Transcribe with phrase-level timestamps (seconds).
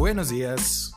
[0.00, 0.92] Buenos días,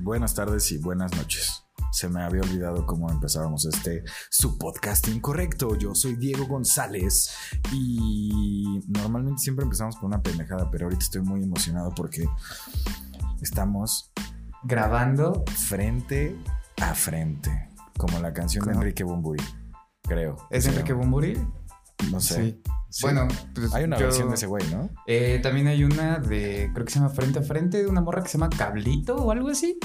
[0.00, 1.62] buenas tardes y buenas noches.
[1.92, 5.78] Se me había olvidado cómo empezábamos este su podcast incorrecto.
[5.78, 7.30] Yo soy Diego González
[7.70, 12.26] y normalmente siempre empezamos con una pendejada, pero ahorita estoy muy emocionado porque
[13.40, 14.12] estamos
[14.64, 16.36] grabando frente
[16.82, 18.72] a frente, como la canción de.
[18.72, 19.44] Enrique Bumburi,
[20.02, 20.48] creo.
[20.50, 21.38] ¿Es Enrique Bumburi?
[22.10, 22.34] No sé.
[22.42, 22.62] Sí.
[22.96, 23.02] Sí.
[23.02, 23.26] Bueno,
[23.56, 24.88] pues hay una yo- versión de ese güey, ¿no?
[25.08, 28.22] eh, también hay una de, creo que se llama Frente a Frente, de una morra
[28.22, 29.80] que se llama Cablito o algo así.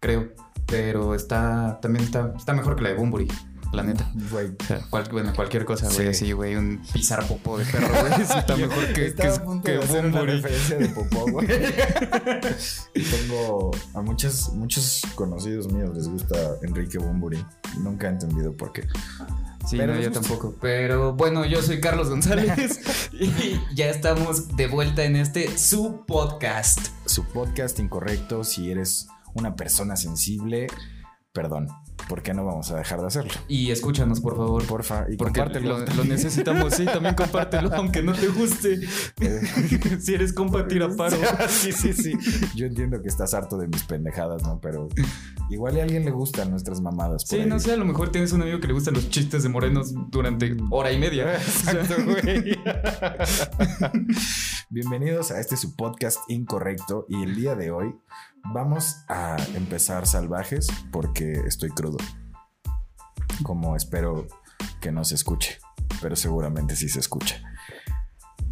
[0.00, 0.30] Creo.
[0.66, 3.28] Pero está, también está, está mejor que la de Bumburi,
[3.72, 4.10] la neta.
[4.32, 4.50] Güey.
[4.90, 6.32] Cual- bueno, cualquier cosa, güey, Sí.
[6.32, 9.70] güey, un pisar popó de perro, güey, está mejor que, estaba que, a punto que
[9.72, 10.40] de hacer una Bumburi.
[10.40, 11.46] referencia de popó, güey.
[12.94, 17.44] tengo a muchos, muchos conocidos míos les gusta Enrique Bumburi.
[17.78, 18.88] Nunca he entendido por qué.
[19.70, 20.56] Sí, Pero no, yo tampoco.
[20.60, 22.80] Pero bueno, yo soy Carlos González
[23.12, 26.88] y ya estamos de vuelta en este su podcast.
[27.06, 30.66] Su podcast incorrecto, si eres una persona sensible,
[31.32, 31.68] perdón.
[32.10, 33.30] ¿Por qué no vamos a dejar de hacerlo?
[33.46, 34.66] Y escúchanos, por favor.
[34.66, 35.78] Porfa, y Porque compártelo.
[35.78, 38.80] lo, lo necesitamos, sí, también compártelo, aunque no te guste.
[39.20, 39.40] Eh,
[40.00, 41.16] si eres compa, tira paro.
[41.48, 42.12] sí, sí, sí.
[42.56, 44.58] Yo entiendo que estás harto de mis pendejadas, ¿no?
[44.60, 44.88] Pero
[45.50, 47.24] igual a alguien le gustan nuestras mamadas.
[47.24, 47.48] por Sí, ahí.
[47.48, 49.94] no sé, a lo mejor tienes un amigo que le gustan los chistes de morenos
[50.10, 51.34] durante hora y media.
[51.34, 52.58] Exacto, güey.
[54.68, 57.94] Bienvenidos a este su podcast incorrecto y el día de hoy
[58.44, 61.98] vamos a empezar salvajes porque estoy crudo.
[63.42, 64.26] Como espero
[64.80, 65.58] que no se escuche,
[66.00, 67.42] pero seguramente sí se escucha.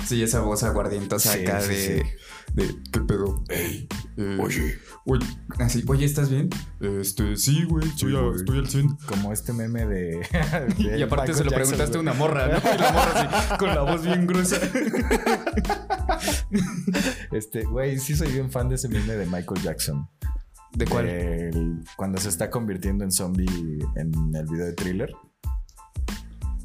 [0.06, 2.11] Sí, esa voz aguardientosa Sí, acá sí, de, sí.
[2.54, 2.74] De.
[2.92, 3.42] ¿Qué pedo?
[3.48, 5.24] Ey, Eh, oye, Oye,
[5.60, 6.50] así, oye, ¿estás bien?
[6.80, 8.96] Este, sí, güey, estoy, a- estoy al 100.
[9.06, 10.18] como este meme de...
[10.78, 12.58] de Y aparte se lo Jackson, preguntaste a una morra, ¿no?
[12.58, 14.58] Y la morra así, con la voz bien gruesa.
[17.32, 20.08] Este, güey, sí soy bien fan de ese meme de Michael Jackson.
[20.72, 21.82] ¿De cuál?
[21.97, 23.47] Cuando se está convirtiendo en zombie
[23.97, 25.10] en el video de thriller.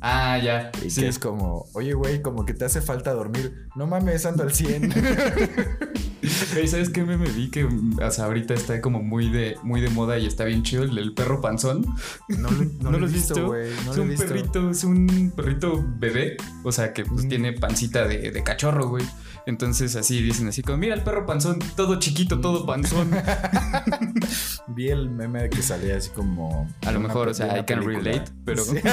[0.06, 0.70] Ah, ya.
[0.86, 1.00] Y sí.
[1.00, 3.70] que es como, oye, güey, como que te hace falta dormir.
[3.76, 4.94] No mames, ando al 100.
[6.56, 7.50] Ey, ¿Sabes qué me vi?
[7.50, 10.64] Que mm, o sea, ahorita está como muy de, muy de moda y está bien
[10.64, 11.86] chido el, el perro panzón.
[12.30, 13.70] No, lo- no ¿No lo lo he has visto, güey.
[13.86, 14.28] No es lo un visto.
[14.28, 16.38] perrito, es un perrito bebé.
[16.64, 17.30] O sea, que pues Mm.
[17.30, 19.04] tiene pancita de, de cachorro, güey.
[19.46, 23.12] Entonces así dicen así como, mira el perro panzón, todo chiquito, todo panzón.
[24.68, 26.70] Vi el meme que salía así como.
[26.86, 28.12] A lo mejor, o sea, I can película.
[28.12, 28.78] relate, pero- Sí.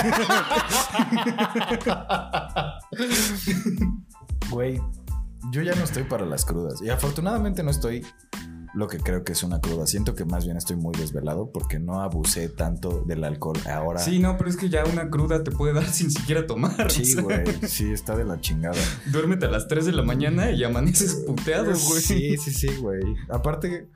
[4.50, 4.80] Güey,
[5.52, 6.80] yo ya no estoy para las crudas.
[6.82, 8.04] Y afortunadamente no estoy
[8.72, 9.86] lo que creo que es una cruda.
[9.86, 13.98] Siento que más bien estoy muy desvelado porque no abusé tanto del alcohol ahora.
[14.00, 16.86] Sí, no, pero es que ya una cruda te puede dar sin siquiera tomar.
[16.86, 17.44] o Sí, sea, güey.
[17.66, 18.78] Sí, está de la chingada.
[19.06, 22.00] Duérmete a las 3 de la mañana y amaneces puteado, güey.
[22.02, 23.00] Sí, sí, sí, güey.
[23.28, 23.88] Aparte,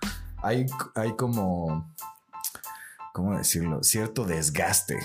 [0.42, 1.94] hay, hay como.
[3.12, 3.80] ¿Cómo decirlo?
[3.84, 4.98] Cierto desgaste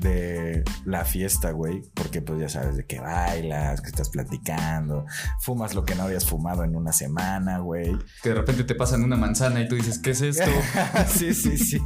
[0.00, 1.82] de la fiesta, güey.
[1.94, 5.04] Porque, pues ya sabes de que bailas, que estás platicando,
[5.40, 7.96] fumas lo que no habías fumado en una semana, güey.
[8.22, 10.50] Que de repente te pasan una manzana y tú dices, ¿qué es esto?
[11.08, 11.80] sí, sí, sí.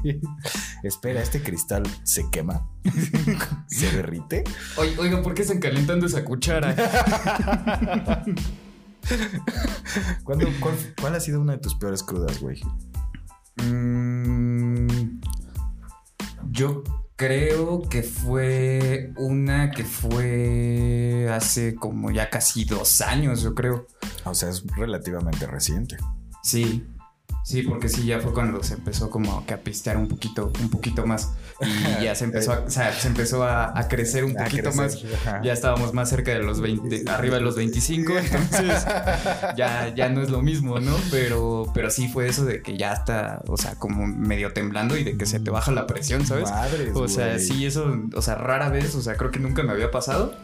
[0.83, 2.69] Espera, este cristal se quema.
[3.69, 4.45] se derrite.
[4.77, 6.75] Oiga, ¿por qué están calentando esa cuchara?
[10.25, 12.61] ¿Cuándo- cuál, cuál ha sido una de tus peores crudas, güey?
[13.63, 15.21] Mm,
[16.51, 16.83] yo
[17.21, 23.87] creo que fue una que fue hace como ya casi dos años, yo creo.
[24.25, 25.99] O sea, es relativamente reciente.
[26.43, 26.83] Sí.
[27.51, 30.71] Sí, porque sí, ya fue cuando se empezó como que a pistear un poquito, un
[30.71, 31.31] poquito más.
[31.61, 34.71] Y ya se empezó a, o sea, se empezó a, a crecer un A poquito
[34.71, 34.99] crecer, más.
[35.27, 35.41] ajá.
[35.43, 38.87] Ya estábamos más cerca de los 20, arriba de los 25, entonces
[39.57, 40.97] ya, ya no es lo mismo, ¿no?
[41.11, 45.03] Pero, pero sí fue eso de que ya está, o sea, como medio temblando y
[45.05, 46.51] de que se te baja la presión, ¿sabes?
[46.51, 49.73] Madres, O sea, sí, eso, o sea, rara vez, o sea, creo que nunca me
[49.73, 50.35] había pasado.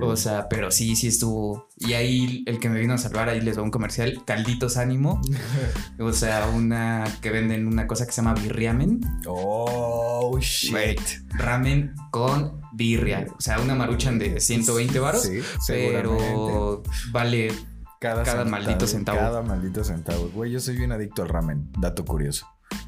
[0.00, 1.68] O sea, pero sí, sí estuvo.
[1.78, 5.20] Y ahí el que me vino a salvar, ahí les va un comercial, Calditos Ánimo.
[5.98, 9.00] O sea, una que venden una cosa que se llama birriamen.
[9.26, 10.72] oh, shit.
[10.72, 13.26] Wait, ramen con birria.
[13.36, 15.22] O sea, una maruchan de 120 varos.
[15.22, 17.52] Sí, pero vale.
[18.00, 19.18] cada maldito centavo.
[19.18, 20.28] Cada maldito centavo.
[20.34, 21.70] Güey, yo soy bien adicto al ramen.
[21.78, 22.46] Dato curioso.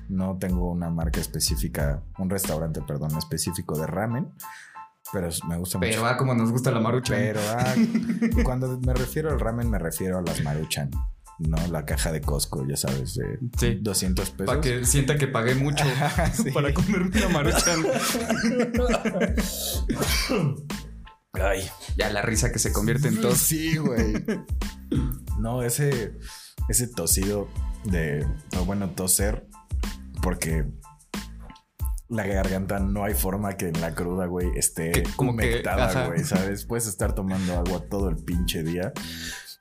[0.09, 4.33] No tengo una marca específica, un restaurante, perdón, específico de ramen.
[5.13, 6.07] Pero me gusta Pero mucho.
[6.07, 7.17] ah, como nos gusta la maruchan.
[7.19, 7.75] Pero ah,
[8.45, 10.91] cuando me refiero al ramen, me refiero a las maruchan.
[11.39, 13.79] No la caja de Costco, ya sabes, de Sí.
[13.81, 14.47] 200 pesos.
[14.47, 15.85] Para que sienta que pagué mucho
[16.33, 16.51] Sí.
[16.53, 17.81] para comerme una maruchan.
[21.33, 23.39] Ay, ya la risa que se convierte en tos.
[23.39, 24.25] Sí, güey.
[25.39, 26.17] No, ese,
[26.69, 27.49] ese tosido
[27.85, 28.25] de,
[28.57, 29.49] o bueno, toser,
[30.23, 30.65] porque
[32.15, 36.25] la garganta no hay forma que en la cruda, güey, esté Que- como humectada, güey,
[36.25, 36.65] ¿sabes?
[36.65, 38.93] Puedes estar tomando agua todo el pinche día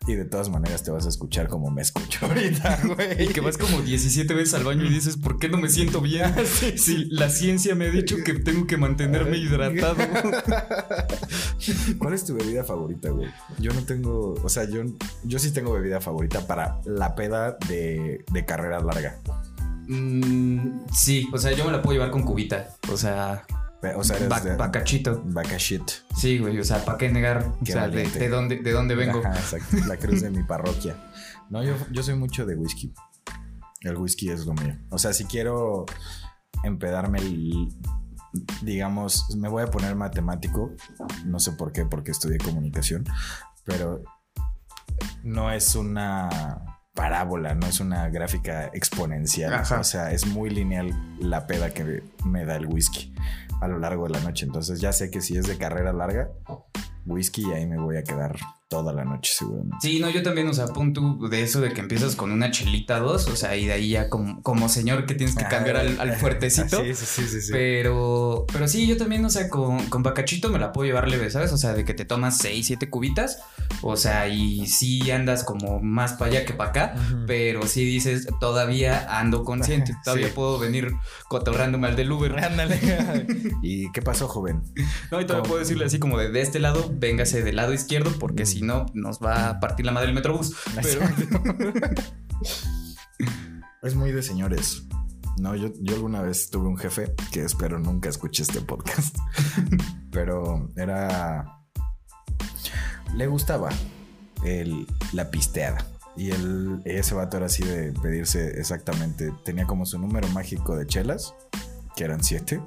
[0.06, 3.24] y de todas maneras te vas a escuchar como me escucho ahorita, güey.
[3.24, 6.02] Y que vas como 17 veces al baño y dices, ¿por qué no me siento
[6.02, 6.34] bien?
[6.78, 9.96] Si la ciencia me ha dicho que tengo que mantenerme hidratado.
[11.98, 13.30] ¿Cuál es tu bebida favorita, güey?
[13.60, 14.82] Yo no tengo, o sea, yo,
[15.24, 19.20] yo sí tengo bebida favorita para la peda de, de carrera larga.
[19.88, 22.70] Mm, sí, o sea, yo me la puedo llevar con cubita.
[22.92, 23.46] O sea,
[23.96, 24.18] O sea,
[24.58, 25.22] bacachito.
[25.26, 25.84] vaca shit.
[26.16, 27.52] Sí, güey, o sea, ¿para qué negar?
[27.62, 29.20] O Qué sea, de, dónde, de dónde vengo.
[29.20, 29.78] Ajá, exacto.
[29.88, 30.96] La cruz de mi parroquia.
[31.50, 32.94] No, yo, yo soy mucho de whisky.
[33.82, 34.78] El whisky es lo mío.
[34.90, 35.86] O sea, si quiero
[36.64, 37.68] empedarme el.
[38.62, 40.72] Digamos, me voy a poner matemático.
[41.26, 43.04] No sé por qué, porque estudié comunicación.
[43.66, 44.02] Pero
[45.24, 49.54] no es una parábola, no es una gráfica exponencial.
[49.54, 49.80] Ajá.
[49.80, 53.14] O sea, es muy lineal la peda que me da el whisky
[53.62, 54.46] a lo largo de la noche.
[54.46, 56.30] Entonces ya sé que si es de carrera larga,
[57.06, 58.36] whisky y ahí me voy a quedar
[58.74, 59.78] toda la noche seguramente.
[59.82, 62.50] Sí, no, yo también, o sea, pon tú de eso de que empiezas con una
[62.52, 65.78] chelita dos, o sea, y de ahí ya como, como señor que tienes que cambiar
[65.78, 66.84] al, al fuertecito.
[66.84, 67.42] Sí, sí, sí, sí.
[67.42, 67.52] sí.
[67.52, 71.30] Pero, pero sí, yo también, o sea, con, con bacachito me la puedo llevar leve,
[71.30, 71.52] ¿sabes?
[71.54, 73.40] O sea, de que te tomas 6, 7 cubitas,
[73.82, 76.96] o sea, y sí andas como más para allá que para acá,
[77.28, 80.34] pero sí dices, todavía ando consciente, todavía Sí.
[80.34, 80.94] puedo venir
[81.28, 82.40] cotorrándome al del Uber.
[82.44, 82.80] Ándale.
[83.62, 84.62] ¿Y qué pasó, joven?
[85.12, 85.44] No, y todavía ¿Cómo?
[85.44, 88.86] puedo decirle así como de, de este lado, véngase del lado izquierdo, porque si no,
[88.94, 90.56] nos va a partir la madre el metrobús.
[90.82, 91.02] Pero,
[93.84, 94.84] Es muy de señores.
[95.38, 99.18] No, yo, yo alguna vez tuve un jefe que espero nunca escuche este podcast.
[100.12, 101.60] Pero era.
[103.16, 103.70] Le gustaba
[104.46, 105.86] el, la pisteada.
[106.16, 109.34] Y el, ese vato era así de pedirse exactamente.
[109.44, 111.34] Tenía como su número mágico de chelas,
[111.96, 112.62] que eran siete.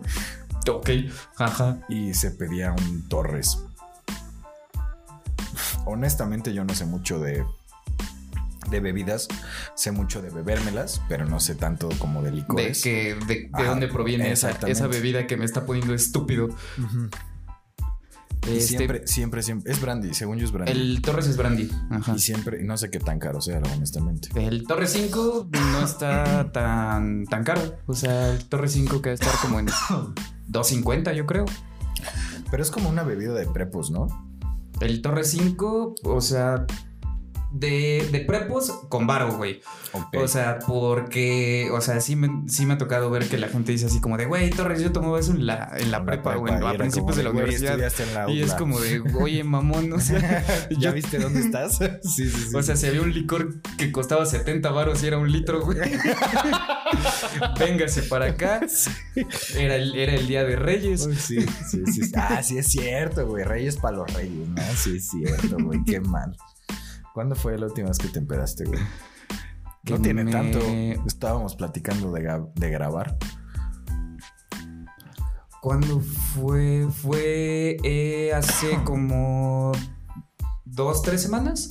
[0.69, 0.91] ok,
[1.39, 1.79] ajá.
[1.89, 3.65] y se pedía un Torres.
[5.87, 7.45] Honestamente, yo no sé mucho de,
[8.71, 9.29] de bebidas,
[9.75, 12.83] sé mucho de bebérmelas, pero no sé tanto como de De, licores.
[12.83, 16.49] que, de, de Ajá, dónde proviene esa, esa bebida que me está poniendo estúpido.
[18.43, 19.73] Este, siempre, siempre, siempre.
[19.73, 20.71] Es brandy, según yo es brandy.
[20.71, 21.69] El Torres es brandy.
[21.91, 22.15] Ajá.
[22.15, 24.29] Y siempre, no sé qué tan caro sea, honestamente.
[24.37, 27.77] El Torre 5 no está tan, tan caro.
[27.87, 29.67] O sea, el Torre 5 que estar como en
[30.49, 31.45] 2.50, yo creo.
[32.51, 34.07] Pero es como una bebida de prepos, ¿no?
[34.81, 36.67] El Torre 5, o sea,
[37.53, 39.61] de, de prepos con varo, güey.
[40.15, 43.73] O sea, porque, o sea, sí me, sí me ha tocado ver que la gente
[43.73, 46.53] dice así como de, güey, Torres, yo tomaba eso en la, en la prepa, güey,
[46.55, 47.79] a principios de la universidad.
[48.15, 51.77] la Y es como de, oye, mamón, o sea, ¿Ya yo- viste dónde estás?
[52.03, 52.57] sí, sí, sí.
[52.57, 55.79] O sea, si había un licor que costaba 70 varos y era un litro, güey.
[57.59, 58.61] Véngase para acá.
[59.57, 61.07] Era el, era el día de Reyes.
[61.07, 61.41] Uy, Sí,
[61.71, 62.01] sí, sí.
[62.15, 63.45] Ah, sí es cierto, güey.
[63.45, 64.63] Reyes para los reyes, ¿no?
[64.77, 65.83] Sí es cierto, güey.
[65.85, 66.37] Qué mal.
[67.17, 68.79] ¿Cuándo fue la última vez que te empedaste, güey?
[69.85, 70.59] No tiene me- tanto.
[71.07, 73.17] Estábamos platicando de, grabar.
[75.63, 76.87] ¿Cuándo fue?
[76.91, 79.73] Fue eh, hace como
[80.67, 81.71] dos, tres semanas.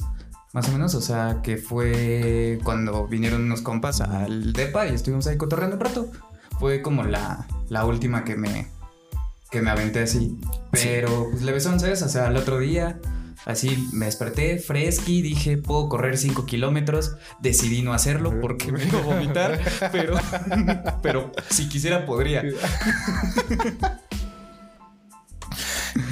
[0.51, 5.27] Más o menos, o sea, que fue cuando vinieron unos compas al DEPA y estuvimos
[5.27, 6.11] ahí cotorreando un rato.
[6.59, 8.67] Fue como la, la última que me,
[9.51, 10.39] que me aventé así.
[10.71, 12.01] Pero pues le besó, ¿sabes?
[12.01, 12.99] O sea, al otro día,
[13.45, 17.15] así me desperté fresqui, dije, puedo correr 5 kilómetros.
[17.39, 19.59] Decidí no hacerlo porque me iba a vomitar,
[19.91, 20.17] pero,
[21.01, 22.43] pero si quisiera podría.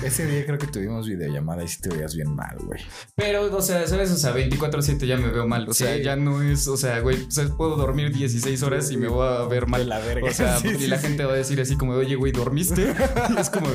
[0.03, 2.81] Ese día creo que tuvimos videollamada y sí te veías bien mal, güey.
[3.15, 4.11] Pero, o sea, ¿sabes?
[4.11, 5.67] O sea, 24-7 ya me veo mal.
[5.67, 8.97] O sea, ya no es, o sea, güey, o sea, puedo dormir 16 horas y
[8.97, 9.81] me voy a ver mal.
[9.81, 10.29] De la verga.
[10.29, 12.93] O sea, Sí, y sí, la gente va a decir así como, oye, güey, ¿dormiste?
[13.35, 13.67] Y es como,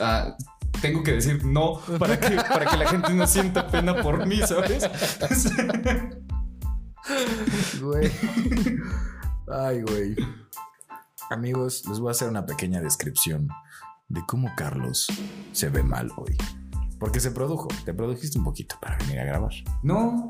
[0.00, 0.36] ah,
[0.82, 4.40] tengo que decir no para que, para que la gente no sienta pena por mí,
[4.46, 4.84] ¿sabes?
[7.80, 8.10] Güey.
[9.48, 10.16] Ay, güey.
[11.30, 13.48] Amigos, les voy a hacer una pequeña descripción
[14.08, 15.06] de cómo Carlos
[15.52, 16.36] se ve mal hoy.
[16.98, 17.68] Porque se produjo.
[17.84, 19.52] Te produjiste un poquito para venir a grabar.
[19.82, 20.28] No,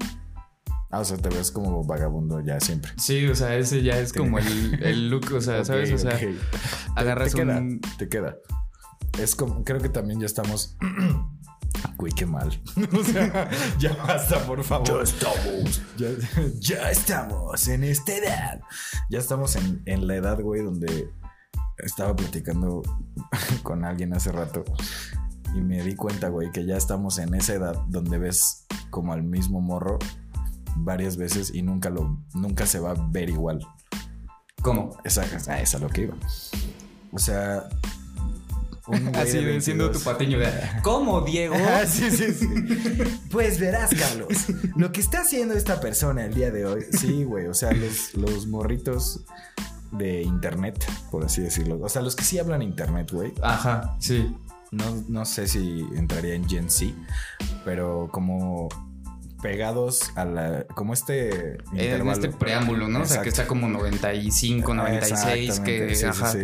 [0.95, 2.93] Ah, o sea, te ves como vagabundo ya siempre.
[2.99, 5.91] sí, o sea, ese ya es como el, el look, o sea, ¿sabes?
[5.91, 6.23] O sea, ok.
[6.97, 7.81] agarras te queda, un...
[7.97, 8.37] te queda.
[9.19, 10.77] Es como, creo que también ya estamos.
[11.99, 12.61] Uy, qué mal.
[12.99, 14.89] O sea, ya basta, por favor.
[14.89, 15.83] Ya estamos.
[15.97, 16.09] Ya,
[16.61, 18.61] ya estamos en esta edad.
[19.11, 21.11] Ya estamos en, en la edad, güey, donde
[21.79, 22.83] estaba platicando
[23.63, 24.65] con alguien hace rato
[25.55, 29.23] y me di cuenta, güey, que ya estamos en esa edad donde ves como al
[29.23, 29.99] mismo morro
[30.77, 33.67] varias veces y nunca lo, nunca se va a ver igual.
[34.63, 34.97] ¿Cómo?
[35.05, 36.17] Esa, esa es a lo que iba.
[37.13, 37.92] O sea, güey
[39.15, 40.03] Así siendo tu 22.
[40.03, 40.51] patiño de.
[40.83, 41.55] ¿Cómo, Diego?
[41.73, 42.49] Ah, sí, sí, sí.
[43.31, 44.47] Pues verás, Carlos,
[44.77, 46.85] lo que está haciendo esta persona el día de hoy.
[46.91, 49.25] Sí, güey, o sea, los, los morritos
[49.93, 51.79] de internet, por así decirlo.
[51.81, 53.33] O sea, los que sí hablan internet, güey.
[53.43, 54.35] Ajá, sí.
[54.73, 56.95] No, no sé si entraría en Gen Z,
[57.65, 58.69] pero como
[59.43, 60.65] pegados a la.
[60.67, 61.59] Como este.
[61.75, 63.03] En este preámbulo, ¿no?
[63.03, 65.95] O sea, que está como 95, 96, Exactamente, que.
[65.95, 66.33] sí, sí, ajá.
[66.33, 66.39] sí.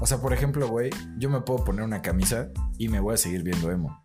[0.00, 3.16] O sea, por ejemplo, güey, yo me puedo poner una camisa y me voy a
[3.18, 4.04] seguir viendo emo.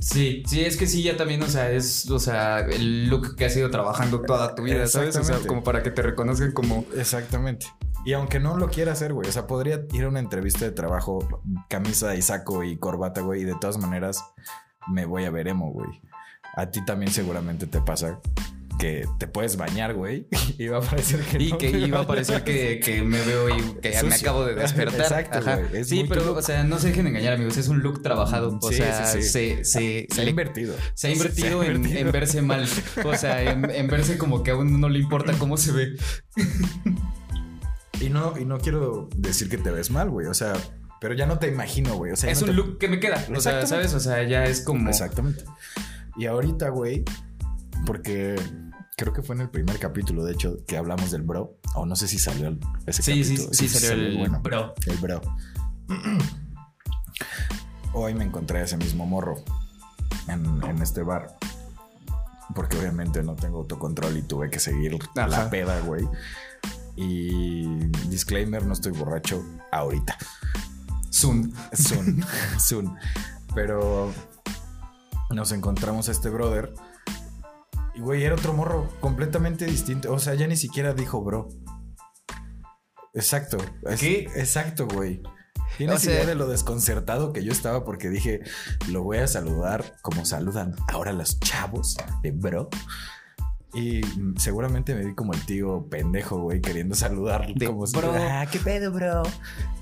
[0.00, 3.44] Sí, sí, es que sí, ya también, o sea, es, o sea, el look que
[3.44, 5.16] has ido trabajando toda tu vida, ¿sabes?
[5.16, 6.84] O sea, como para que te reconozcan como.
[6.96, 7.66] Exactamente.
[8.04, 10.70] Y aunque no lo quiera hacer, güey, o sea, podría ir a una entrevista de
[10.70, 14.24] trabajo, camisa y saco y corbata, güey, y de todas maneras
[14.86, 16.00] me voy a ver emo, güey.
[16.54, 18.20] A ti también seguramente te pasa
[18.78, 20.26] que te puedes bañar, güey,
[20.58, 23.48] y va a parecer que Y no que iba a parecer que, que me veo
[23.50, 24.30] y que ya me Sucio.
[24.30, 25.00] acabo de despertar.
[25.00, 25.56] Exacto, Ajá.
[25.56, 27.56] güey, es Sí, pero, o sea, no se dejen engañar, amigos.
[27.56, 28.58] Es un look trabajado.
[28.62, 29.28] O Sí, sea, sí, sí.
[29.28, 30.74] se, se, Se ha le- invertido.
[30.94, 32.00] se ha invertido, Se ha en- invertido.
[32.06, 32.68] En, verse mal.
[33.04, 35.96] O sea, en, en verse como que a uno no le importa cómo se ve.
[38.00, 40.52] Y no, y no quiero decir que te ves mal, güey, o sea,
[41.00, 43.00] pero ya no te imagino, güey, o sea, es no un te- look que me
[43.00, 43.24] queda.
[43.34, 43.66] O sea.
[43.66, 43.92] ¿sabes?
[43.94, 44.88] O sea, ya es como.
[44.88, 45.44] Exactamente.
[46.16, 47.04] Y ahorita, güey,
[47.86, 48.36] porque
[48.98, 51.56] creo que fue en el primer capítulo, de hecho, que hablamos del bro.
[51.76, 53.54] O no sé si salió el- ese Sí, sí, capítulo.
[53.54, 54.74] sí, salió el bueno, bro.
[54.86, 55.20] El bro.
[57.94, 59.36] Hoy me encontré a ese mismo morro
[60.28, 61.36] en, en este bar.
[62.54, 65.26] Porque obviamente no tengo autocontrol y tuve que seguir Ajá.
[65.28, 66.06] la peda, güey.
[66.96, 67.66] Y
[68.08, 70.16] disclaimer, no estoy borracho ahorita.
[71.12, 71.52] Zoom.
[71.72, 72.24] Soon.
[72.58, 72.96] soon.
[73.54, 74.12] Pero
[75.30, 76.72] nos encontramos a este brother.
[77.98, 80.12] Y güey, era otro morro completamente distinto.
[80.12, 81.48] O sea, ya ni siquiera dijo bro.
[83.12, 83.58] Exacto.
[83.98, 84.28] ¿Qué?
[84.36, 85.20] Exacto, güey.
[85.76, 87.84] ¿Tienes O sea- idea de lo desconcertado que yo estaba?
[87.84, 88.40] Porque dije,
[88.88, 92.68] lo voy a saludar como saludan ahora los chavos de bro.
[93.74, 94.00] Y
[94.38, 97.52] seguramente me vi como el tío pendejo, güey, queriendo saludar.
[97.54, 98.14] De como bro.
[98.16, 99.22] Ah, qué pedo, bro.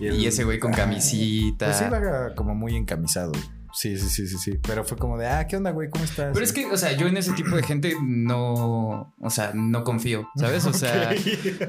[0.01, 1.67] el- Y ese güey con camisita.
[1.67, 3.33] pues iba como muy encamisado.
[3.79, 4.59] Sí, sí, sí, sí, sí.
[4.67, 5.91] Pero fue como de, ah, ¿qué onda, güey?
[5.91, 6.31] ¿Cómo estás?
[6.33, 9.85] Pero es que, o sea, yo en ese tipo de gente no, o sea, no
[9.85, 10.65] confío, ¿sabes?
[10.65, 11.11] O sea,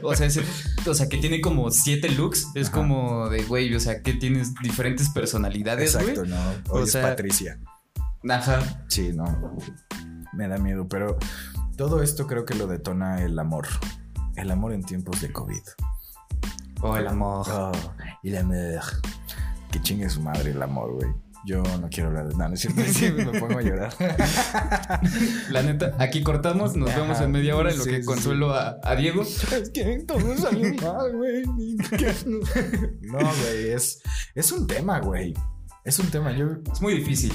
[0.03, 0.43] o sea, ese-
[0.85, 2.77] o sea, que tiene como siete looks, es Ajá.
[2.77, 6.29] como de, güey, o sea, que tienes diferentes personalidades, Exacto, güey.
[6.31, 6.37] no.
[6.69, 7.59] O es sea- Patricia.
[8.29, 8.85] Ajá.
[8.87, 9.57] Sí, no.
[10.33, 11.17] Me da miedo, pero
[11.77, 13.67] todo esto creo que lo detona el amor.
[14.37, 15.61] El amor en tiempos de COVID.
[16.81, 17.45] O el amor.
[17.49, 17.71] Oh,
[18.23, 18.81] el amor.
[19.71, 21.09] Que chingue su madre el amor, güey.
[21.47, 22.81] Yo no quiero hablar de nada, no es cierto.
[22.93, 23.93] Sí, me pongo a llorar.
[25.49, 26.99] La neta, aquí cortamos, nos Ajá.
[27.01, 29.21] vemos en media hora en lo Sí, que sí, consuelo a, a Diego.
[29.51, 31.43] Es que todo salió mal, güey.
[33.01, 34.01] No, güey, es,
[34.35, 35.33] es un tema, güey.
[35.85, 36.33] Es un tema.
[36.33, 37.31] Yo, Es muy difícil.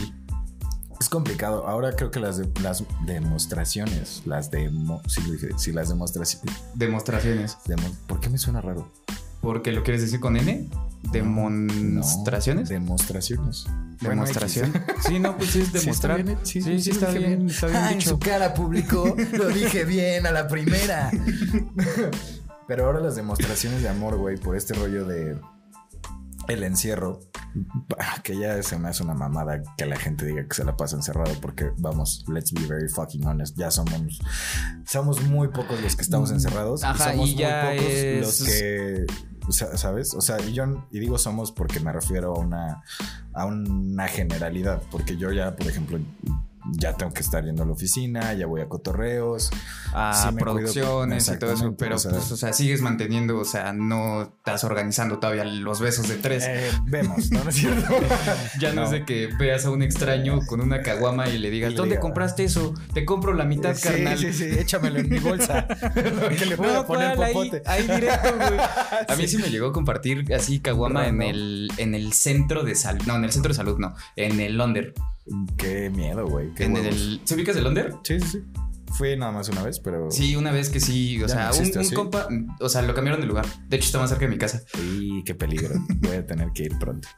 [1.00, 1.66] es complicado.
[1.66, 6.54] Ahora creo que las, de- las demostraciones, las demo, sí, lo dije, sí, las demostraciones.
[6.74, 7.56] Demostraciones.
[7.66, 8.92] demo- ¿Por qué me suena raro?
[9.40, 10.68] Porque lo quieres decir con N.
[11.10, 12.68] Demostraciones.
[12.70, 13.64] No, demostraciones.
[14.00, 14.72] Demostración.
[15.06, 16.22] Sí, no, pues sí es Sí, está demostrar.
[16.22, 17.50] bien, Sí, sí, sí, sí, está bien, bien.
[17.50, 21.10] está bien Ah, en su cara público lo dije bien a la primera.
[22.68, 25.36] Pero ahora las demostraciones de amor, güey, por este rollo de
[26.48, 27.20] el encierro,
[28.24, 30.96] que ya se me hace una mamada que la gente diga que se la pasa
[30.96, 34.18] encerrado, porque vamos, let's be very fucking honest, ya somos,
[34.84, 36.82] somos muy pocos los que estamos encerrados.
[36.82, 39.06] Ajá, somos y ya muy pocos es- los que,
[39.50, 40.14] ¿sabes?
[40.14, 42.82] O sea, y yo y digo somos porque me refiero a una,
[43.32, 45.98] a una generalidad, porque yo ya, por ejemplo,
[46.78, 49.50] ya tengo que estar yendo a la oficina, ya voy a cotorreos.
[49.94, 53.44] a Sí producciones y todo eso, pero o sea- pues, o sea, sigues manteniendo, o
[53.44, 56.44] sea, no estás organizando todavía los besos de tres.
[56.46, 57.42] Eh, vemos, ¿no?
[57.44, 57.92] ¿No es cierto?
[58.60, 58.84] ya no, no.
[58.86, 61.78] es de que veas a un extraño con una caguama y le digas, Y le
[61.78, 62.72] ¿dónde compraste eso?
[62.94, 64.18] Te compro la mitad, sí, carnal.
[64.18, 65.66] sí, sí, échamelo en mi bolsa.
[66.38, 67.62] que le No, a poner popote.
[67.66, 68.60] Ahí, directo, güey.
[69.08, 72.74] A mí sí me llegó a compartir así caguama en el en el centro de
[72.74, 73.02] salud.
[73.06, 73.94] No, en el centro de salud, no.
[74.16, 74.94] En el Londer.
[75.56, 76.52] Qué miedo, güey.
[76.54, 76.88] Qué En huevos.
[76.94, 77.20] el.
[77.24, 77.94] ¿Se ubicas el Londer?
[78.02, 78.42] Sí, sí, sí.
[78.94, 80.10] Fui nada más una vez, pero.
[80.10, 81.94] Sí, una vez que sí, o sea, no un, existe un así.
[81.94, 82.28] compa,
[82.60, 83.46] o sea, lo cambiaron de lugar.
[83.68, 84.62] De hecho, está más cerca de mi casa.
[84.82, 85.74] Y qué peligro.
[86.00, 87.08] Voy a tener que ir pronto.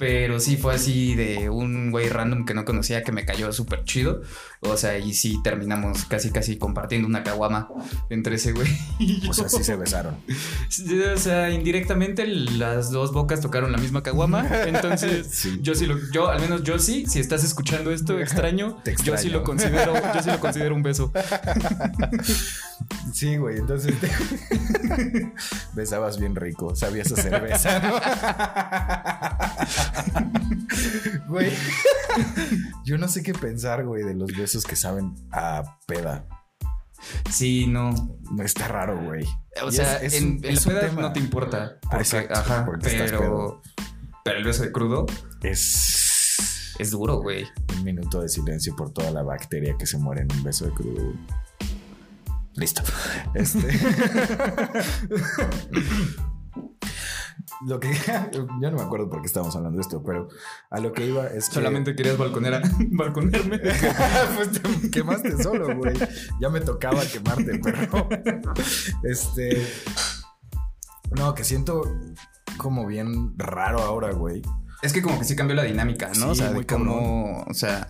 [0.00, 3.84] Pero sí fue así de un güey random que no conocía que me cayó súper
[3.84, 4.22] chido.
[4.60, 7.68] O sea, y sí terminamos casi casi compartiendo una caguama
[8.08, 8.66] entre ese güey
[8.98, 9.30] y yo.
[9.30, 10.16] O sea, sí se besaron.
[11.14, 14.48] O sea, indirectamente las dos bocas tocaron la misma caguama.
[14.66, 15.58] Entonces, Sí.
[15.62, 19.28] yo sí lo, yo, al menos yo sí, si estás escuchando esto extraño, yo sí
[19.28, 21.12] lo considero, yo sí lo considero un beso.
[23.12, 24.10] Sí, güey, entonces te-
[25.74, 28.00] besabas bien rico, sabías hacer besa, ¿no?
[31.28, 31.52] Güey,
[32.84, 36.26] yo no sé qué pensar, güey, de los besos que saben a peda.
[37.30, 37.92] Sí, no.
[38.32, 39.26] No está raro, güey.
[39.62, 41.02] O sea, es- es en, un- en la es un peda tema.
[41.02, 41.78] no te importa.
[41.82, 43.62] Porque, exacto, ajá, porque pero,
[44.24, 45.06] pero el beso de crudo
[45.42, 47.46] Es es duro, güey.
[47.76, 50.72] un minuto de silencio por toda la bacteria que se muere en un beso de
[50.72, 51.12] crudo.
[52.54, 52.82] Listo.
[53.34, 53.60] Este.
[57.66, 57.92] Lo que
[58.32, 60.28] yo no me acuerdo por qué estábamos hablando de esto, pero
[60.70, 63.58] a lo que iba es que Solamente querías balconera, balconerme.
[64.36, 65.94] pues te quemaste solo, güey.
[66.40, 68.08] Ya me tocaba quemarte, pero
[69.02, 69.66] este
[71.16, 71.82] no, que siento
[72.56, 74.42] como bien raro ahora, güey.
[74.82, 76.12] Es que como que sí cambió la dinámica, ¿no?
[76.14, 77.86] Sí, o sea, de cómo, o sea,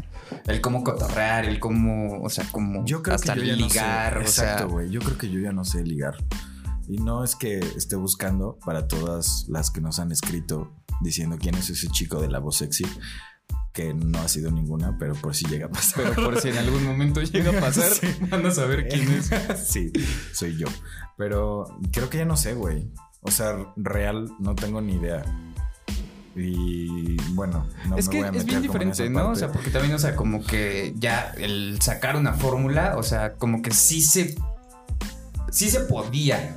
[0.46, 4.14] el cómo cotorrear, el cómo, o sea, cómo Yo creo hasta que yo ya ligar,
[4.14, 4.26] no sé.
[4.26, 4.90] o Exacto, sea, güey.
[4.90, 6.16] Yo creo que yo ya no sé ligar.
[6.90, 11.54] Y no es que esté buscando para todas las que nos han escrito diciendo quién
[11.54, 12.84] es ese chico de la voz sexy,
[13.72, 16.02] que no ha sido ninguna, pero por si llega a pasar.
[16.02, 18.08] pero por si en algún momento llega a pasar, Sí.
[18.28, 19.30] van a saber quién es.
[19.68, 19.92] sí,
[20.32, 20.66] soy yo.
[21.16, 22.90] Pero creo que ya no sé, güey.
[23.20, 25.22] O sea, real, no tengo ni idea.
[26.34, 29.30] Y bueno, no es me que voy a meter es bien diferente, ¿no?
[29.30, 33.34] O sea, porque también, o sea, como que ya el sacar una fórmula, o sea,
[33.34, 34.34] como que sí se.
[35.52, 36.56] Sí se podía.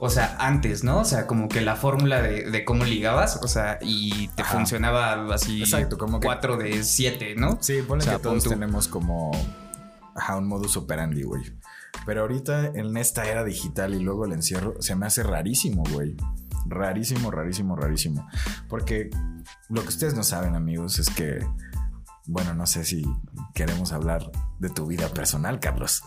[0.00, 1.00] O sea, antes, ¿no?
[1.00, 4.54] O sea, como que la fórmula de, de cómo ligabas, o sea, y te Ajá.
[4.56, 5.60] funcionaba así.
[5.60, 7.58] Exacto, como que- 4 de 7, ¿no?
[7.60, 8.50] Sí, ponle O sea, que todos tú.
[8.50, 9.32] tenemos como
[10.14, 11.42] ajá, un modus operandi, güey.
[12.06, 16.16] Pero ahorita en esta era digital y luego el encierro se me hace rarísimo, güey.
[16.66, 18.28] Rarísimo, rarísimo, rarísimo.
[18.68, 19.10] Porque
[19.68, 21.44] lo que ustedes no saben, amigos, es que,
[22.26, 23.04] bueno, no sé si
[23.54, 26.02] queremos hablar de tu vida personal, Carlos.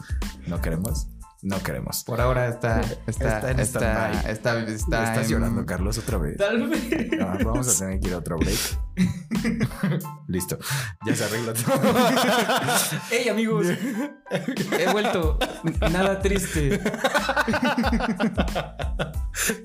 [0.48, 1.08] ¿No queremos?
[1.44, 2.04] No queremos.
[2.04, 2.82] Por ahora está.
[3.08, 3.08] Está.
[3.08, 4.12] Está en Está.
[4.30, 4.60] Está.
[4.60, 6.38] está ¿Estás en- llorando, Carlos, otra vez?
[6.38, 7.10] Tal vez.
[7.44, 8.60] Vamos a tener que ir a otro break.
[10.28, 10.60] Listo.
[11.06, 11.82] Ya se arregla todo.
[13.10, 13.68] ¡Hey, amigos!
[14.30, 15.40] He vuelto.
[15.92, 16.80] Nada triste.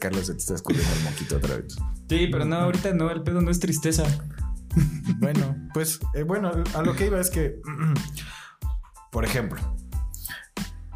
[0.01, 1.77] Carlos se te está escurriendo el moquito otra vez.
[2.09, 4.05] Sí, pero no, ahorita no, el pedo no es tristeza.
[5.19, 7.61] Bueno, pues eh, bueno, a lo que iba es que,
[9.13, 9.61] por ejemplo,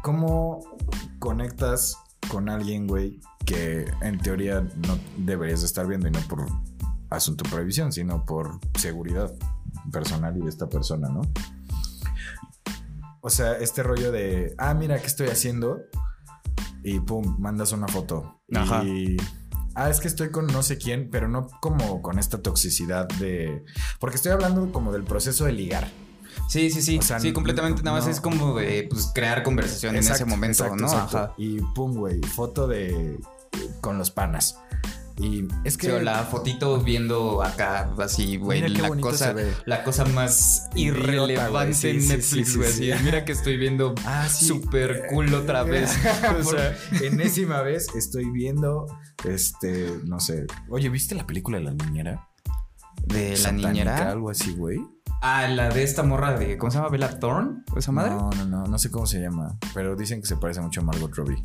[0.01, 0.61] ¿cómo
[1.19, 1.97] conectas
[2.29, 6.45] con alguien, güey, que en teoría no deberías de estar viendo y no por
[7.09, 9.33] asunto previsión, sino por seguridad
[9.91, 11.21] personal y de esta persona, ¿no?
[13.21, 15.81] O sea, este rollo de, ah, mira, ¿qué estoy haciendo?
[16.83, 18.41] Y pum, mandas una foto.
[18.55, 18.83] Ajá.
[18.83, 19.17] Y,
[19.75, 23.63] ah, es que estoy con no sé quién, pero no como con esta toxicidad de...
[23.99, 25.87] Porque estoy hablando como del proceso de ligar.
[26.49, 26.97] Sí, sí, sí.
[26.97, 27.81] O sea, sí, completamente.
[27.83, 28.11] Nada más no.
[28.11, 30.91] es como de pues, crear conversación en ese momento, exacto, ¿no?
[30.91, 31.17] exacto.
[31.17, 31.33] Ajá.
[31.37, 33.17] Y pum, güey, foto de...
[33.81, 34.57] con los panas.
[35.17, 35.87] Y es que...
[35.87, 41.89] Sí, o la fotito viendo acá, así, güey, la cosa, la cosa más irrelevante Sí,
[41.89, 42.71] en Netflix, güey.
[42.71, 43.03] sí, sí.
[43.03, 44.45] Mira que estoy viendo Ah, sí.
[44.45, 45.91] super cool otra vez.
[46.39, 48.87] o sea, enésima vez estoy viendo,
[49.23, 50.47] este, no sé.
[50.69, 52.27] Oye, ¿viste la película de la niñera?
[53.05, 54.11] de la Satánica, niñera.
[54.11, 54.79] Algo así, güey.
[55.21, 56.89] Ah, la de esta morra de, ¿cómo se llama?
[56.89, 58.11] Bella Thorne, ¿o esa madre?
[58.11, 60.83] No, no, no, no sé cómo se llama, pero dicen que se parece mucho a
[60.83, 61.41] Margot Robbie.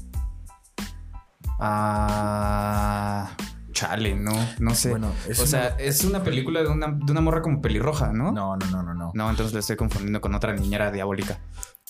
[1.59, 3.31] Ah,
[3.73, 4.91] chale, no, no sé.
[4.91, 8.12] Bueno, es o una- sea, es una película de una, de una morra como pelirroja,
[8.12, 8.33] ¿no?
[8.33, 9.11] No, no, no, no, no.
[9.15, 11.39] No, entonces la estoy confundiendo con otra niñera diabólica.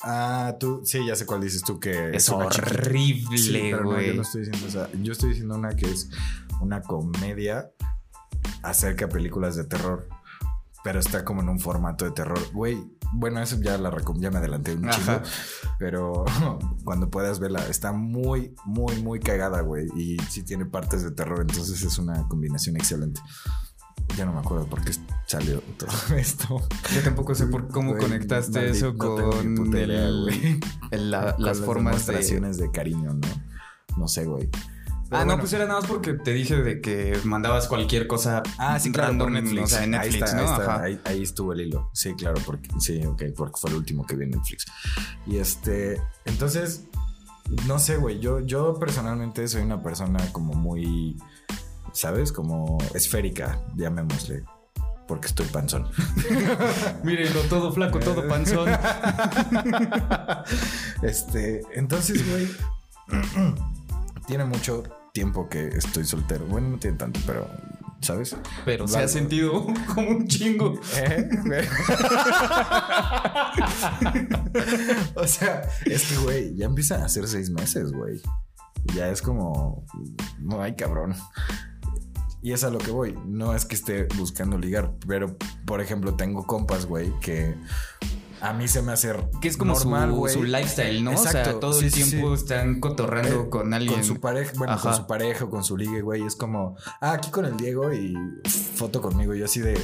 [0.02, 2.50] Ah, tú, sí, ya sé cuál dices tú que Es una.
[2.50, 4.16] Sí, horrible, pero no, yo güey.
[4.16, 4.88] no estoy diciendo esa.
[5.02, 6.10] Yo estoy diciendo una que es
[6.60, 7.70] una comedia
[8.62, 10.08] acerca de películas de terror.
[10.86, 12.38] Pero está como en un formato de terror.
[12.52, 12.78] Güey,
[13.12, 15.20] bueno, eso ya la ya me adelanté un chingo.
[15.80, 16.24] Pero
[16.84, 19.88] cuando puedas verla, está muy, muy, muy cagada, güey.
[19.96, 23.20] Y sí tiene partes de terror, entonces es una combinación excelente.
[24.16, 24.92] Ya no me acuerdo por qué
[25.26, 26.62] salió todo esto.
[26.94, 30.28] Yo tampoco sé por cómo Güey, conectaste eso con el-
[30.92, 32.40] el- la- las formas de...
[32.40, 33.28] de cariño, ¿no?
[33.96, 34.48] No sé, güey.
[35.08, 38.42] Pero Ah, no, pues era nada más porque te dije de que mandabas cualquier cosa
[38.58, 39.64] Ah, sí, claro, por random, Netflix.
[39.64, 40.42] o sea, en Netflix, ahí está, ¿no?
[40.42, 40.82] ahí, está, Ajá.
[40.82, 41.90] ahí- ahí estuvo el hilo.
[41.94, 44.66] Sí, claro, porque sí, ok, porque fue el último que vi en Netflix.
[45.26, 46.84] Y este, entonces,
[47.66, 51.16] no sé, güey, yo, yo personalmente soy una persona como muy,
[51.92, 52.32] ¿sabes?
[52.32, 54.42] Como esférica, llamémosle.
[55.06, 55.86] porque estoy panzón.
[57.04, 58.68] Mírenlo, todo flaco, todo panzón.
[61.02, 62.48] este, entonces, güey,
[64.26, 66.46] tiene mucho tiempo que estoy soltero.
[66.46, 67.48] Bueno, no tiene tanto, pero
[68.00, 68.36] ¿sabes?
[68.64, 70.78] Pero se ha sentido como un chingo.
[70.96, 71.28] ¿Eh?
[75.14, 78.20] o sea, es que, güey, ya empiezan a ser seis meses, güey.
[78.94, 79.84] Ya es como,
[80.38, 81.14] no hay cabrón.
[82.42, 83.18] Y es a lo que voy.
[83.26, 85.36] No es que esté buscando ligar, pero
[85.66, 87.56] por ejemplo, tengo compas, güey, que
[88.40, 91.12] a mí se me hace que es como normal, su, su, lifestyle, ¿no?
[91.12, 91.38] Exacto.
[91.38, 93.94] O sea, todo el tiempo están cotorreando eh, con alguien.
[93.94, 96.22] Con su pareja, bueno, con su pareja o con su ligue, güey.
[96.22, 98.14] Es como, ah, aquí con el Diego y
[98.74, 99.34] foto conmigo.
[99.34, 99.80] Y así de,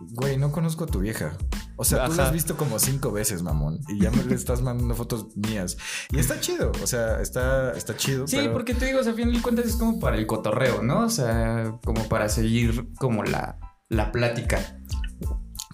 [0.00, 1.36] güey, no conozco a tu vieja.
[1.76, 3.80] O sea, tú la has visto como cinco veces, mamón.
[3.88, 5.76] Y ya me le estás mandando fotos mías.
[6.10, 6.72] Y está chido.
[6.82, 8.26] O sea, está, está chido.
[8.26, 10.82] Sí, porque te digo, o sea, a fin de cuentas es como para el cotorreo,
[10.82, 11.00] ¿no?
[11.06, 14.78] O sea, como para seguir como la, la plática.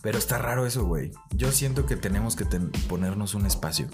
[0.09, 1.13] Pero está raro eso, güey.
[1.35, 2.47] Yo siento que tenemos que
[2.89, 3.89] ponernos un espacio.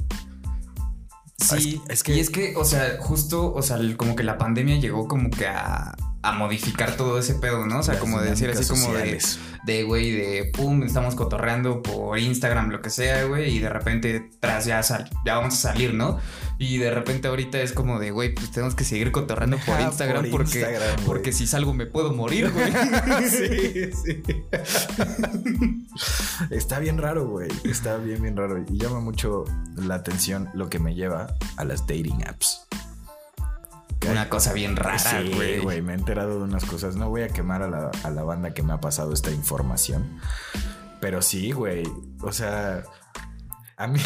[1.38, 2.14] Sí, es, que...
[2.14, 5.48] y es que, o sea, justo, o sea, como que la pandemia llegó como que
[5.48, 7.80] a, a modificar todo ese pedo, ¿no?
[7.80, 9.20] O sea, como decir así como de,
[9.64, 14.30] de, güey, de pum, estamos cotorreando por Instagram, lo que sea, güey, y de repente
[14.38, 16.20] tras ya, sal, ya vamos a salir, ¿no?
[16.58, 20.30] Y de repente ahorita es como de, güey, pues tenemos que seguir cotorreando por Instagram
[20.30, 22.72] porque, porque si salgo me puedo morir, güey.
[23.28, 24.22] sí, sí.
[26.50, 27.48] Está bien raro, güey.
[27.64, 28.64] Está bien, bien raro.
[28.68, 29.44] Y llama mucho
[29.76, 32.66] la atención lo que me lleva a las dating apps
[34.10, 35.60] una cosa bien rara, güey.
[35.60, 36.96] güey, me he enterado de unas cosas.
[36.96, 40.20] No voy a quemar a la, a la banda que me ha pasado esta información.
[41.00, 41.84] Pero sí, güey.
[42.20, 42.84] O sea,
[43.76, 44.00] a mí.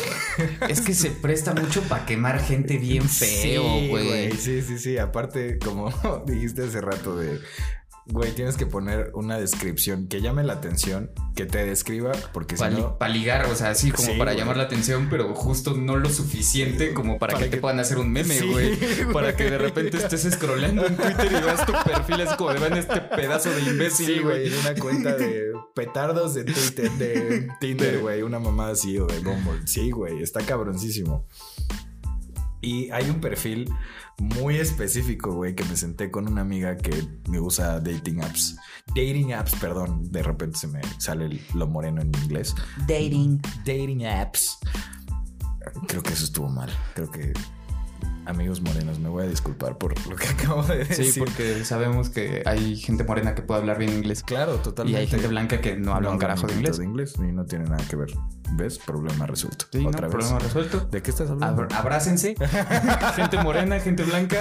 [0.68, 4.32] es que se presta mucho para quemar gente bien feo, güey.
[4.32, 4.98] Sí, sí, sí.
[4.98, 5.90] Aparte, como
[6.26, 7.40] dijiste hace rato de
[8.10, 12.64] Güey, tienes que poner una descripción que llame la atención, que te describa, porque si
[12.64, 12.96] no.
[12.96, 16.94] Para ligar, o sea, así como para llamar la atención, pero justo no lo suficiente
[16.94, 18.78] como para, que, te puedan hacer un meme, güey.
[19.12, 22.78] para que de repente estés scrollando en Twitter y veas tu perfil así como de
[22.78, 24.46] este pedazo de imbécil, güey.
[24.46, 28.22] en una cuenta de petardos de Twitter, de Tinder, güey.
[28.22, 29.66] Una mamada así o de Bumble.
[29.66, 31.26] Sí, güey, está cabroncísimo.
[32.60, 33.70] Y hay un perfil
[34.18, 38.56] muy específico, güey, que me senté con una amiga que me usa dating apps.
[38.88, 42.54] Dating apps, perdón, de repente se me sale lo moreno en inglés.
[42.86, 43.40] Dating.
[43.64, 44.58] Dating apps.
[45.86, 46.70] Creo que eso estuvo mal.
[46.94, 47.32] Creo que
[48.28, 51.12] amigos morenos, me voy a disculpar por lo que acabo de decir.
[51.12, 54.22] Sí, porque sabemos que hay gente morena que puede hablar bien inglés.
[54.22, 54.98] Claro, totalmente.
[54.98, 56.78] Y hay gente blanca que no habla un carajo de inglés.
[56.78, 58.10] de inglés y no tiene nada que ver.
[58.52, 58.78] ¿Ves?
[58.78, 59.66] Problema resuelto.
[59.72, 60.10] Sí, Otra vez.
[60.10, 60.80] Problema resuelto.
[60.80, 61.66] ¿De qué estás hablando?
[61.74, 62.34] abrácense.
[63.16, 64.38] gente morena, gente blanca.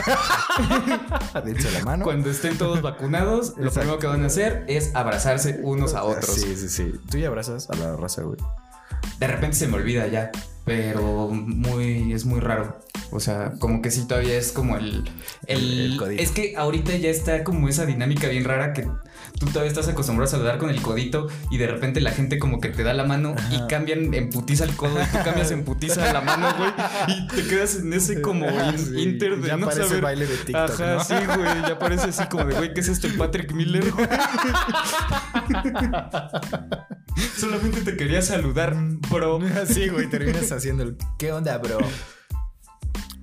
[1.45, 2.03] Dense la mano.
[2.03, 6.35] Cuando estén todos vacunados, lo primero que van a hacer es abrazarse unos a otros.
[6.35, 6.93] Sí, sí, sí.
[7.09, 8.37] Tú ya abrazas a la raza, güey.
[9.19, 10.31] De repente se me olvida ya,
[10.67, 12.77] pero muy es muy raro.
[13.09, 15.09] O sea, como que sí todavía es como el,
[15.47, 18.85] el, es que ahorita ya está como esa dinámica bien rara que
[19.39, 22.59] tú todavía estás acostumbrado a saludar con el codito y de repente la gente como
[22.59, 25.63] que te da la mano y cambian en putiza el codo y tú cambias en
[25.63, 26.71] putiza la mano, güey,
[27.07, 28.45] y te quedas en ese como
[28.97, 30.01] inter de ya no saber.
[30.01, 33.07] baile de TikTok, Ajá, sí, güey, ya parece así como de, güey, ¿qué es esto?
[33.07, 33.85] El Patrick Miller.
[37.37, 38.75] Solamente te quería saludar,
[39.09, 39.39] bro.
[39.67, 41.79] Sí, güey, terminas haciendo el ¿qué onda, bro?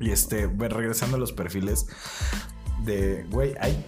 [0.00, 1.86] Y este, regresando a los perfiles
[2.84, 3.84] de, güey, hay...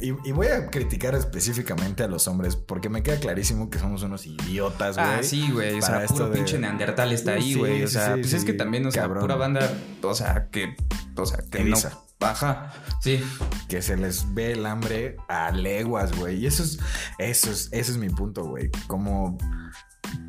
[0.00, 4.26] Y, voy a criticar específicamente a los hombres porque me queda clarísimo que somos unos
[4.26, 5.08] idiotas, güey.
[5.08, 5.78] Ah, sí, güey.
[5.78, 7.82] O sea, puro pinche neandertal está ahí, güey.
[7.82, 9.68] o sea, pues es que también, o sea, pura banda,
[10.02, 10.76] o sea, que,
[11.16, 11.76] o sea, que no
[12.18, 12.72] baja.
[13.00, 13.20] Sí.
[13.68, 16.38] Que se les ve el hambre a leguas, güey.
[16.38, 16.78] Y eso es,
[17.18, 18.70] eso es, ese es mi punto, güey.
[18.86, 19.38] Como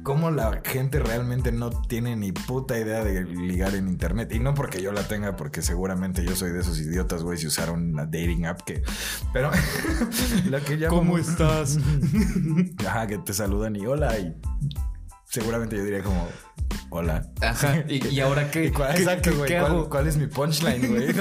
[0.04, 4.32] cómo la gente realmente no tiene ni puta idea de ligar en internet.
[4.34, 7.48] Y no porque yo la tenga, porque seguramente yo soy de esos idiotas, güey, si
[7.48, 8.82] usaron una dating app que.
[9.34, 9.52] Pero
[10.50, 10.98] la que llamo.
[10.98, 11.78] ¿Cómo estás?
[12.88, 14.18] Ajá, que te saludan y hola.
[14.18, 14.36] Y
[15.26, 16.28] seguramente yo diría como.
[16.92, 17.28] Hola.
[17.42, 17.84] Ajá.
[17.88, 18.68] ¿Y, ahora qué?
[18.96, 19.54] exacto, güey.
[19.90, 21.14] ¿Cuál, es mi punchline, güey?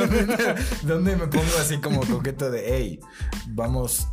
[0.83, 3.01] ¿Dónde, me pongo así como coqueto de, hey,
[3.49, 4.09] vamos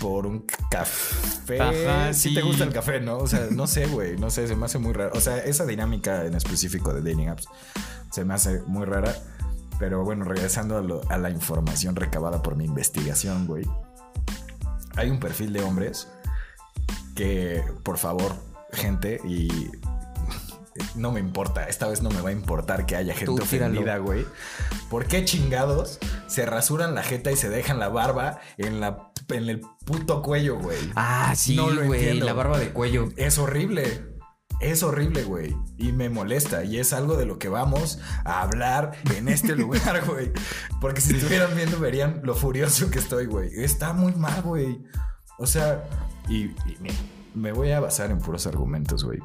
[0.00, 1.60] por un café.
[1.60, 2.34] Ajá, sí.
[2.34, 3.18] te gusta el café, ¿no?
[3.18, 5.12] O sea, no sé, güey, no sé, se me hace muy raro.
[5.14, 7.46] O sea, esa dinámica en específico de dating apps
[8.10, 9.14] se me hace muy rara.
[9.78, 13.64] Pero bueno, regresando a, a la información recabada por mi investigación, güey.
[14.96, 16.08] Hay un perfil de hombres
[17.14, 18.34] que, por favor,
[18.72, 19.70] gente, y
[20.94, 24.26] no me importa, esta vez no me va a importar que haya gente ofendida, güey.
[24.90, 29.48] ¿Por qué chingados se rasuran la jeta y se dejan la barba en la en
[29.50, 30.78] el puto cuello, güey.
[30.96, 32.00] Ah, sí, No lo güey.
[32.00, 32.24] entiendo.
[32.26, 33.10] la barba de cuello.
[33.16, 34.06] Es horrible.
[34.60, 35.54] Es horrible, güey.
[35.76, 36.64] Y me molesta.
[36.64, 40.32] Y es algo de lo que vamos a hablar en este lugar, güey.
[40.80, 43.50] Porque si estuvieran viendo, verían lo furioso que estoy, güey.
[43.54, 44.82] Está muy mal, güey.
[45.38, 45.84] O sea,
[46.26, 46.96] y, y mira,
[47.34, 49.18] me voy a basar en puros argumentos, güey.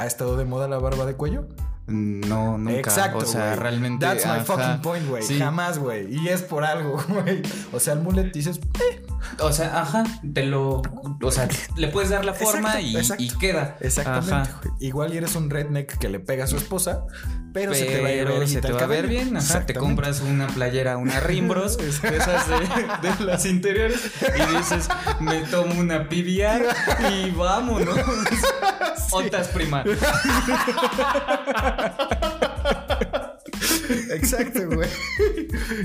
[0.00, 1.44] ¿Ha estado de moda la barba de cuello?
[1.90, 2.78] No, nunca.
[2.78, 3.18] Exacto.
[3.18, 4.06] O sea, realmente.
[4.06, 4.44] That's my ajá.
[4.44, 5.22] fucking point, güey.
[5.22, 5.38] Sí.
[5.38, 6.14] Jamás, güey.
[6.14, 7.42] Y es por algo, güey.
[7.72, 9.04] O sea, el mullet dices, eh,
[9.40, 10.82] O sea, ajá, te lo.
[11.22, 13.22] O sea, le puedes dar la forma Exacto, y, exacto.
[13.24, 13.76] y queda.
[13.80, 14.50] exactamente.
[14.80, 17.04] Igual eres un redneck que le pega a su esposa,
[17.52, 19.36] pero, Pero se te va a ir se te el va a ver bien.
[19.36, 24.88] Ajá, te compras una playera, una Rimbros, de esas de, de las interiores, y dices,
[25.18, 26.66] me tomo una PBR
[27.12, 27.98] y vámonos.
[29.12, 29.84] Otas prima.
[34.10, 34.88] Exacto, güey.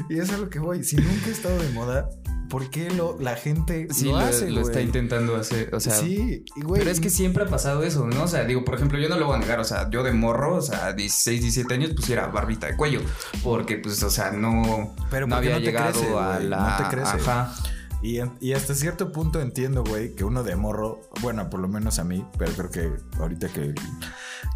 [0.10, 0.84] y eso es lo que voy.
[0.84, 2.10] Si nunca ha estado de moda,
[2.50, 4.86] ¿por qué lo, la gente Sí, lo, lo, hace, lo está güey?
[4.86, 5.74] intentando hacer.
[5.74, 6.80] O sea, sí, güey.
[6.80, 8.24] Pero es que siempre ha pasado eso, ¿no?
[8.24, 10.12] O sea, digo, por ejemplo, yo no lo voy a negar, o sea, yo de
[10.12, 13.02] morro, o sea, 16, 17 años, pues era barbita de cuello,
[13.44, 16.78] porque pues, o sea, no, Pero no había no te llegado crece, a güey, la...
[16.80, 17.12] no te crece.
[17.18, 17.54] Ajá.
[18.02, 21.98] Y, y hasta cierto punto entiendo, güey, que uno de morro, bueno, por lo menos
[21.98, 23.74] a mí, pero creo que ahorita que,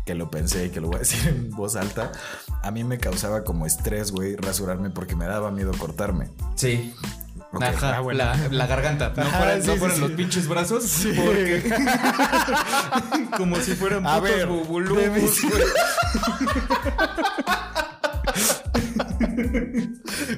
[0.10, 2.12] que lo pensé y que lo voy a decir en voz alta,
[2.64, 6.32] a mí me causaba como estrés, güey, rasurarme porque me daba miedo cortarme.
[6.56, 6.96] Sí.
[7.62, 8.18] Ajá, ah, bueno.
[8.18, 9.14] la, la garganta.
[9.16, 10.02] No fueran, sí, no sí, fueran sí.
[10.02, 11.06] los pinches brazos.
[11.16, 11.76] Porque.
[13.38, 15.64] como si fueran A putos ver, de mis- güey.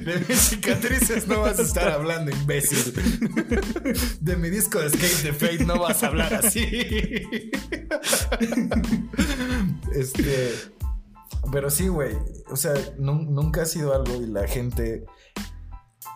[0.04, 2.92] De mis cicatrices no vas a estar hablando, imbécil.
[4.20, 6.66] De mi disco de Skate the Fate no vas a hablar así.
[9.94, 10.52] Este.
[11.50, 12.16] Pero sí, güey.
[12.50, 15.04] O sea, nun- nunca ha sido algo y la gente.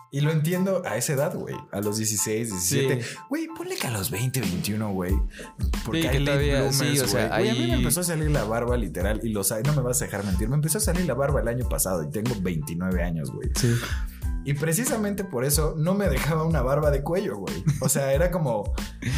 [0.09, 1.53] Y lo entiendo a esa edad, güey.
[1.73, 3.03] A los 16, 17.
[3.03, 3.15] Sí.
[3.29, 5.13] Güey, ponle que a los 20, 21, güey.
[5.85, 7.39] Porque Sí, hay late sí, o sea, güey.
[7.41, 10.01] Güey, A mí me hay- empezó a salir la barba literal y no me vas
[10.01, 10.47] a dejar mentir.
[10.47, 13.49] Me empezó a salir la barba el año pasado y tengo 29 años, güey.
[13.55, 13.73] Sí.
[14.45, 17.61] Y precisamente por eso no me dejaba una barba de cuello, güey.
[17.81, 18.73] O sea, era como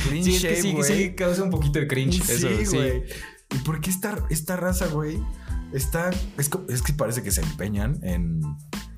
[0.08, 0.84] clean Sí, shave, sí, güey.
[0.92, 2.24] sí, causa un poquito de cringe.
[2.24, 3.04] Sí, eso, sí.
[3.52, 5.22] ¿Y por qué esta, esta raza, güey?
[5.74, 6.12] Está.
[6.38, 6.50] Es,
[6.82, 8.42] que parece que se empeñan en,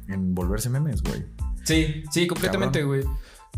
[0.08, 1.26] en volverse memes, güey.
[1.64, 3.04] Sí, sí, completamente, güey.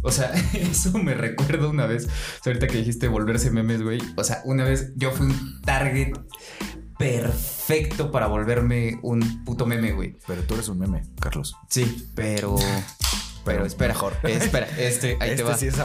[0.02, 2.08] O sea, eso me recuerda una vez.
[2.46, 4.00] ahorita que dijiste volverse memes, güey.
[4.16, 6.14] O sea, una vez yo fui un target
[6.98, 10.18] perfecto para volverme un puto meme, güey.
[10.28, 11.56] Pero tú eres un meme, Carlos.
[11.70, 12.56] Sí, pero.
[13.46, 14.14] Pero espera, mejor.
[14.24, 15.58] espera, este, ahí este te va.
[15.58, 15.76] sí es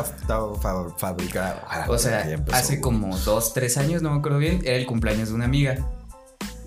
[0.98, 1.60] fabricado.
[1.68, 5.30] Ah, O sea, hace como dos, tres años, no me acuerdo bien, era el cumpleaños
[5.30, 5.78] de una amiga.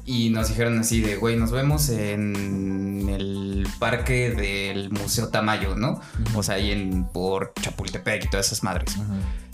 [0.03, 6.01] Y nos dijeron así de, güey, nos vemos en el parque del Museo Tamayo, ¿no?
[6.35, 8.95] O sea, ahí en por Chapultepec y todas esas madres.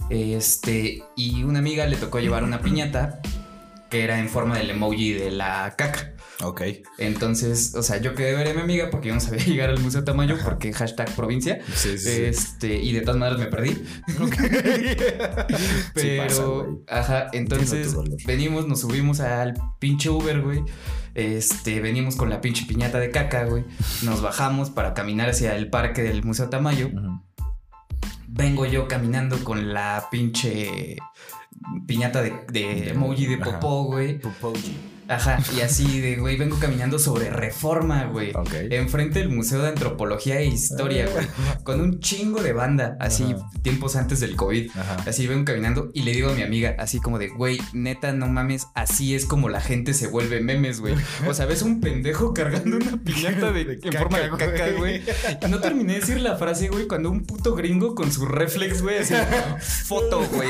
[0.10, 3.20] Este, y una amiga le tocó llevar una piñata
[3.90, 6.14] que era en forma del emoji de la caca.
[6.44, 6.62] Ok.
[7.00, 9.80] Entonces, o sea, yo quedé ver a mi amiga porque yo no sabía llegar al
[9.80, 11.60] Museo Tamayo porque hashtag provincia.
[11.74, 12.10] Sí, sí, sí.
[12.24, 13.72] Este, y de todas maneras me perdí.
[15.96, 17.96] Sí Pero, pasa, ajá, entonces
[18.26, 20.64] venimos, nos subimos al pinche Uber, güey.
[21.16, 23.66] Este, venimos con la pinche piñata de caca, güey.
[24.04, 26.92] Nos bajamos para caminar hacia el parque del Museo Tamayo.
[28.28, 30.98] Vengo yo caminando con la pinche
[31.88, 33.60] piñata de, de emoji de Ajá.
[33.60, 34.20] popó, güey.
[34.20, 34.78] Pupoji.
[35.10, 38.32] Ajá, y así de, güey, vengo caminando sobre reforma, güey.
[38.36, 38.54] Ok.
[38.72, 41.28] Enfrente del Museo de Antropología e Historia, güey.
[41.64, 43.50] Con un chingo de banda, así, Ajá.
[43.62, 44.70] tiempos antes del COVID.
[44.76, 44.98] Ajá.
[45.08, 48.28] Así vengo caminando y le digo a mi amiga, así como de, güey, neta, no
[48.28, 50.96] mames, así es como la gente se vuelve memes, güey.
[51.28, 54.72] O sea, ves un pendejo cargando una piñata de, De en caca, forma de caca,
[54.78, 55.02] güey.
[55.50, 58.98] no terminé de decir la frase, güey, cuando un puto gringo con su reflex, güey,
[59.00, 59.14] así,
[59.86, 60.50] foto, güey.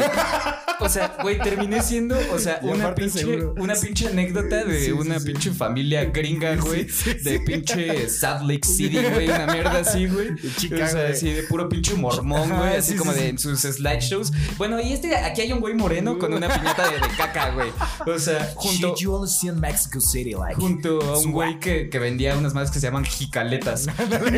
[0.80, 4.86] O sea, güey, terminé siendo, o sea, una aparte pinche, seguro- una pinche anécdota de
[4.86, 5.26] Sí, una sí.
[5.28, 6.88] pinche familia gringa, güey.
[7.24, 10.30] De pinche Salt Lake City, güey, una mierda así, güey.
[10.58, 13.62] Chicago, o sea, así de puro pinche mormón, güey, así sí, como de en sus
[13.62, 14.32] slideshows.
[14.58, 17.70] Bueno, y este, aquí hay un güey moreno con una piñata de, de caca, güey.
[18.06, 20.56] O sea, junto, Shit, you see in Mexico City, like.
[20.56, 23.88] junto a un güey que, que vendía unas madres que se llaman jicaletas.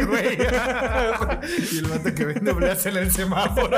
[0.10, 0.38] Güey.
[1.72, 3.78] y el vato que vende obleas en el semáforo.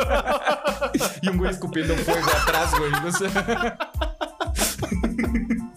[1.22, 2.92] y un güey escupiendo fuego atrás, güey.
[3.06, 3.78] O sea.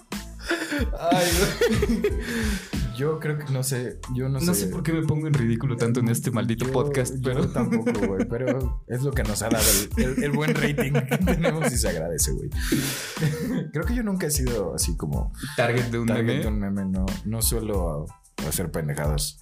[2.97, 3.99] Yo creo que no sé.
[4.15, 6.73] Yo no, no sé por qué me pongo en ridículo tanto en este maldito Yo-
[6.73, 7.49] podcast, yo pero.
[7.51, 8.25] tampoco, güey.
[8.29, 9.65] Pero es lo que nos ha dado
[9.97, 12.51] el, el- el buen rating que tenemos y se agradece, güey.
[13.73, 16.41] Creo que yo nunca he sido así como Target de un target meme.
[16.43, 16.85] de un meme.
[16.85, 18.07] No, no suelo
[18.49, 19.39] hacer pendejadas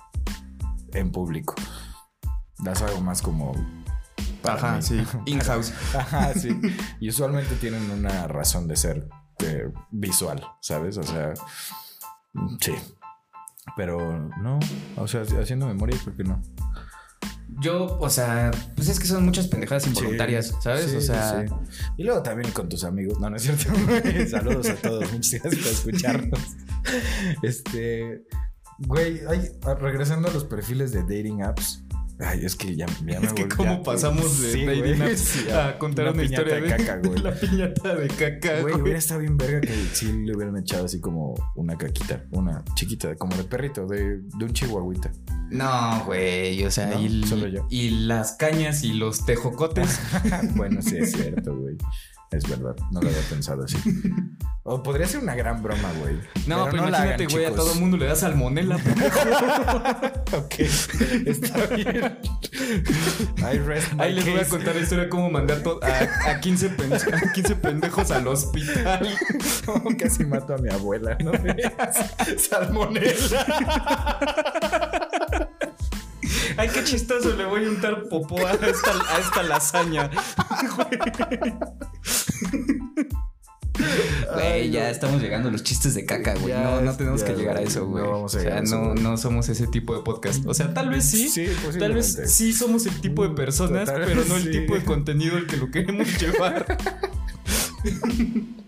[0.95, 1.55] en público.
[2.61, 3.53] Das algo más como
[4.45, 4.83] Ajá, mí.
[4.83, 5.03] sí.
[5.27, 5.73] In-house.
[5.95, 6.59] Ajá, sí.
[7.01, 9.09] Y usualmente tienen una razón de ser
[9.43, 10.99] eh, visual, ¿sabes?
[10.99, 11.35] O sea,
[12.61, 12.75] sí.
[13.77, 14.59] Pero no,
[14.97, 16.43] o sea, haciendo memoria creo que no.
[17.61, 20.91] Yo, o sea, pues es que son muchas pendejadas involuntarias, Sí, ¿sabes?
[20.91, 21.55] sí, o sea, sí.
[21.97, 23.21] Y luego también con tus amigos.
[23.21, 23.73] No, no es cierto.
[24.31, 25.13] Saludos a todos.
[25.13, 26.41] Muchas gracias por escucharnos.
[27.43, 28.25] Este.
[28.79, 31.82] Güey, ay, regresando a los perfiles de dating apps.
[32.25, 34.53] Ay, es que ya, ya me es que cómo pasamos de
[35.17, 37.19] Sí, a contar una una, historia piñata de caca, güey.
[37.23, 38.83] la piñata de caca, Güey, güey.
[38.83, 43.15] hubiera estado bien verga que sí le hubieran echado así como una caquita, una chiquita,
[43.17, 45.11] como de perrito, de, de un chihuahuita.
[45.51, 47.67] No, güey, o sea, No, y, solo yo.
[47.71, 50.01] y las cañas y los tejocotes.
[50.55, 51.77] bueno, sí es cierto, güey.
[52.31, 53.77] Es verdad, no lo había pensado así.
[54.65, 56.21] O podría ser una gran broma, güey.
[56.47, 58.77] No, pero, la imagínate, hagan, güey, a todo el mundo le da salmonela.
[60.33, 60.55] Ok,
[61.27, 62.19] está bien.
[63.99, 67.33] Ahí les voy a contar la historia de cómo mandar a, a 15 pen- a
[67.33, 69.09] 15 pendejos al hospital.
[69.67, 71.33] Cómo casi mato a mi abuela, ¿no?
[72.39, 74.19] Salmonela.
[76.57, 80.11] Ay, qué chistoso, le voy a untar popó a esta, a esta lasaña.
[84.35, 86.55] Güey, ya estamos llegando a los chistes de caca, güey.
[86.55, 88.05] No, no tenemos que llegar a eso, güey.
[88.05, 90.45] No vamos a o llegar sea, a eso, no, no somos ese tipo de podcast.
[90.47, 91.29] O sea, tal vez sí.
[91.29, 91.47] Sí,
[91.79, 94.51] Tal vez sí somos el tipo de personas, Total- pero no el sí.
[94.51, 96.79] tipo de contenido al que lo queremos llevar.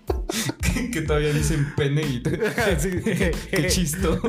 [0.61, 4.21] que, que todavía dicen pene y qué, qué chistoso.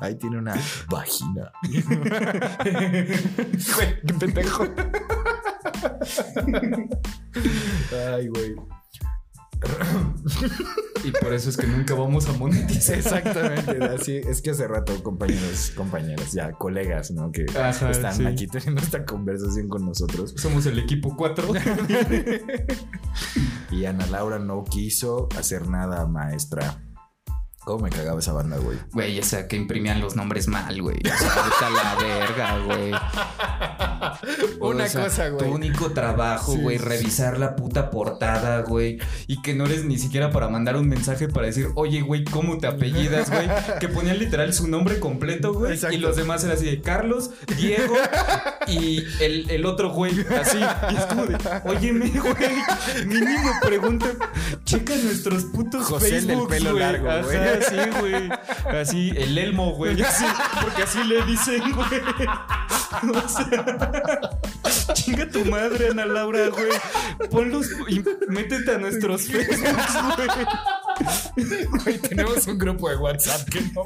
[0.00, 0.54] Ahí tiene una
[0.88, 1.52] vagina.
[1.70, 1.84] Güey,
[4.06, 4.66] qué pendejo.
[8.16, 8.54] Ay, güey.
[11.04, 12.96] Y por eso es que nunca vamos a monetizar.
[12.96, 17.30] Exactamente, así es que hace rato, compañeros, compañeras, ya colegas, ¿no?
[17.32, 18.26] Que Ajá, están sí.
[18.26, 20.34] aquí teniendo esta conversación con nosotros.
[20.36, 21.48] Somos el equipo 4.
[23.70, 26.82] Y Ana Laura no quiso hacer nada, maestra.
[27.64, 28.76] ¿Cómo me cagaba esa banda, güey?
[28.92, 30.96] Güey, o sea, que imprimían los nombres mal, güey.
[30.98, 31.16] O
[31.58, 32.90] sea, la verga, güey.
[34.60, 35.44] Una O sea, cosa, güey.
[35.46, 36.84] Tu único trabajo, Sí, güey, sí.
[36.84, 38.98] revisar la puta portada, güey.
[39.28, 42.58] Y que no eres ni siquiera para mandar un mensaje para decir, oye, güey, ¿cómo
[42.58, 43.48] te apellidas, güey?
[43.80, 45.72] Que ponían literal su nombre completo, güey.
[45.74, 45.96] Exacto.
[45.96, 47.94] Y los demás eran así de Carlos, Diego
[48.66, 50.58] y el, el otro güey, así.
[50.58, 54.06] Y es como de, óyeme, güey, mínimo pregunta,
[54.64, 56.80] checa nuestros putos José el del pelo güey.
[56.82, 57.51] largo, güey.
[57.52, 58.28] Ajá, sí, güey.
[58.66, 60.00] Así, el Elmo, güey.
[60.02, 60.24] Así,
[60.62, 62.00] porque así le dicen, güey.
[63.14, 66.70] O sea, chinga tu madre, Ana Laura, güey.
[67.30, 70.28] Ponlos y métete a nuestros Facebooks, güey.
[71.84, 73.84] Güey, tenemos un grupo de WhatsApp que no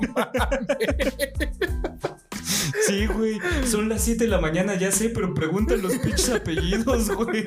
[2.86, 3.38] Sí, güey.
[3.66, 7.44] Son las 7 de la mañana, ya sé, pero pregunta los pinches apellidos, güey.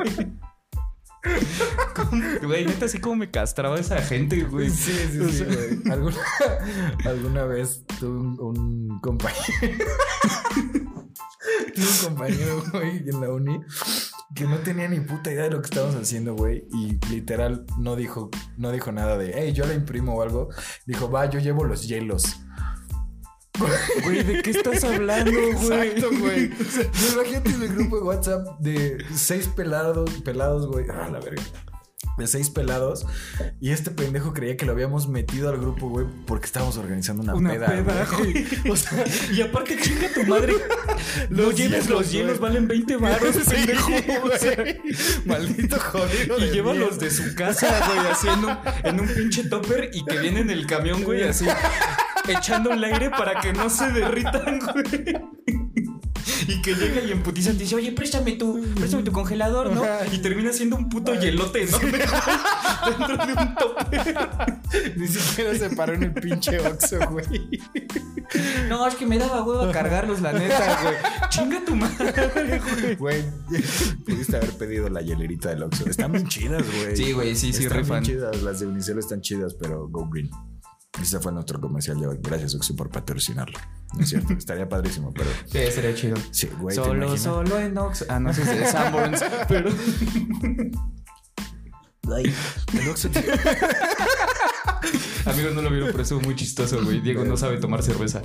[2.41, 4.69] Güey, neta, así como me castraba esa gente, güey.
[4.69, 5.91] Sí, sí, O sí, sea, güey.
[5.91, 6.17] ¿Alguna,
[7.05, 9.85] alguna vez tuve un, un compañero.
[11.75, 13.59] tuve un compañero, güey, en la uni
[14.35, 16.67] que no tenía ni puta idea de lo que estábamos haciendo, güey.
[16.71, 20.49] Y literal no dijo, no dijo nada de, hey, yo la imprimo o algo.
[20.85, 22.37] Dijo, va, yo llevo los hielos.
[24.03, 25.89] Güey, ¿de qué estás hablando, güey?
[25.89, 26.45] Exacto, güey.
[27.13, 30.85] Imagínate el grupo de WhatsApp de seis pelados, pelados, güey.
[30.91, 31.41] Ah, la verga.
[32.17, 33.05] De seis pelados.
[33.61, 37.33] Y este pendejo creía que lo habíamos metido al grupo, güey, porque estábamos organizando una,
[37.33, 37.67] Una peda.
[37.67, 38.45] peda, güey.
[38.69, 40.53] O sea, Y aparte, chinga tu madre.
[41.29, 43.91] No Los lleves hielos, los hielos, valen 20 baros, Sí, pendejo.
[44.25, 44.81] O sea, güey.
[45.25, 46.37] Maldito jodido.
[46.39, 50.03] y lleva los de su casa, güey, así en un, en un pinche topper y
[50.03, 51.45] que viene en el camión, güey, así
[52.27, 55.15] echando el aire para que no se derritan, güey.
[56.47, 59.83] Y que llega y en putiza te dice, oye, préstame tu, préstame tu congelador, ¿no?
[60.11, 64.17] Y termina siendo un puto hielote güey, dentro de un topper.
[64.95, 67.59] Ni siquiera se paró en el pinche Oxxo, güey.
[68.67, 70.95] No, es que me daba huevo cargarlos, la neta, güey.
[71.29, 72.13] Chinga tu madre,
[72.73, 72.95] güey.
[72.95, 73.23] Güey,
[74.05, 75.89] pudiste haber pedido la hielerita del Oxxo.
[75.89, 76.95] Están bien chidas, güey.
[76.95, 78.03] Sí, güey, sí, sí, Están rifan.
[78.03, 78.41] chidas.
[78.43, 80.29] Las de Unicel están chidas, pero go green.
[81.01, 82.19] Ese fue nuestro comercial de hoy.
[82.21, 83.57] Gracias, Oxxo, por patrocinarlo.
[83.93, 86.17] No es cierto, estaría padrísimo, pero Sí, sería chido.
[86.31, 88.05] sí, güey, ¿te solo, solo en Ox.
[88.09, 89.69] Ah, no sé si es Sanborns, pero.
[92.73, 93.27] El Oxxo tiene-
[95.25, 97.01] Amigos, no lo vieron, pero estuvo muy chistoso, güey.
[97.01, 98.21] Diego no sabe tomar cerveza.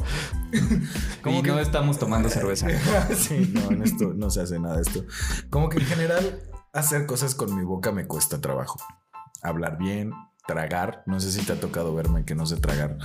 [1.23, 2.67] ¿Cómo y que- no estamos tomando cerveza.
[3.17, 5.05] sí, no, en esto no se hace nada esto.
[5.51, 6.41] Como que en general,
[6.73, 8.81] hacer cosas con mi boca me cuesta trabajo.
[9.43, 10.12] Hablar bien,
[10.47, 11.03] tragar.
[11.07, 12.99] No sé si te ha tocado verme que no sé tragar.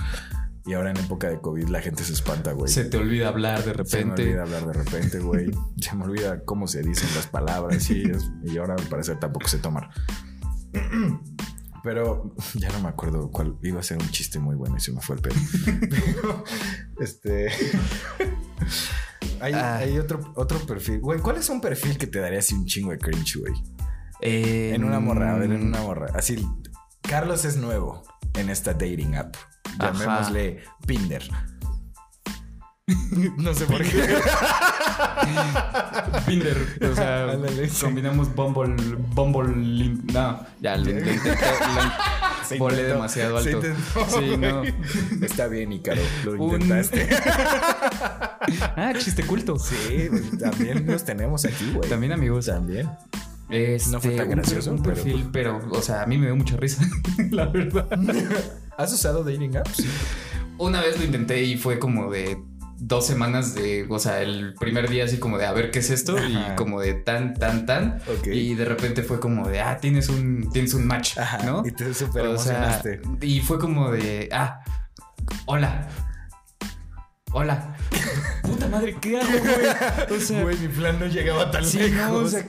[0.66, 2.70] Y ahora en época de COVID la gente se espanta, güey.
[2.70, 3.98] Se te olvida hablar de repente.
[3.98, 5.50] Se me olvida hablar de repente, güey.
[5.80, 8.04] se me olvida cómo se dicen las palabras y,
[8.44, 9.90] y ahora al parecer tampoco sé tomar.
[11.82, 14.92] Pero ya no me acuerdo cuál iba a ser un chiste muy bueno y se
[14.92, 15.36] me fue el pelo.
[17.00, 17.48] este.
[19.40, 19.78] hay, ah.
[19.78, 21.00] hay, otro, otro perfil.
[21.00, 23.54] Güey, ¿cuál es un perfil que te daría así un chingo de cringe, güey?
[24.22, 26.08] en una morra, a ver, en una morra.
[26.14, 26.46] Así,
[27.02, 28.02] Carlos es nuevo
[28.34, 29.34] en esta dating app.
[29.78, 31.22] Llamémosle Pinder.
[33.36, 34.18] no sé por qué.
[36.26, 36.56] Pinder.
[36.90, 37.38] O sea,
[37.80, 38.74] combinamos Bumble.
[39.14, 39.96] Bumble.
[40.12, 41.36] No, ya lo intenté.
[42.58, 43.60] volé demasiado alto.
[44.08, 44.62] Sí, no.
[45.24, 46.02] Está bien, Icaro.
[46.24, 47.08] Lo intentaste.
[48.76, 49.58] ah, chiste culto.
[49.58, 51.88] Sí, también los tenemos aquí, güey.
[51.88, 52.46] También, amigos.
[52.46, 52.90] También.
[53.50, 55.60] Este, no fue tan gracioso, un, perfil, pero...
[55.70, 56.84] o sea, a mí me dio mucha risa,
[57.30, 57.88] la verdad.
[58.76, 59.84] ¿Has usado dating apps?
[60.58, 62.38] Una vez lo intenté y fue como de
[62.80, 65.90] dos semanas de, o sea, el primer día así como de a ver qué es
[65.90, 68.00] esto y como de tan, tan, tan.
[68.24, 71.62] Y de repente fue como de, ah, tienes un, tienes un match, ¿no?
[71.64, 73.02] Y te super emocionaste.
[73.20, 74.60] y fue como de, ah,
[75.46, 75.88] hola.
[77.32, 77.76] Hola.
[78.42, 80.18] Puta madre, ¿qué hago, güey?
[80.18, 82.10] O sea, güey, mi plan no llegaba tan sí, lejos.
[82.10, 82.44] No, o sea,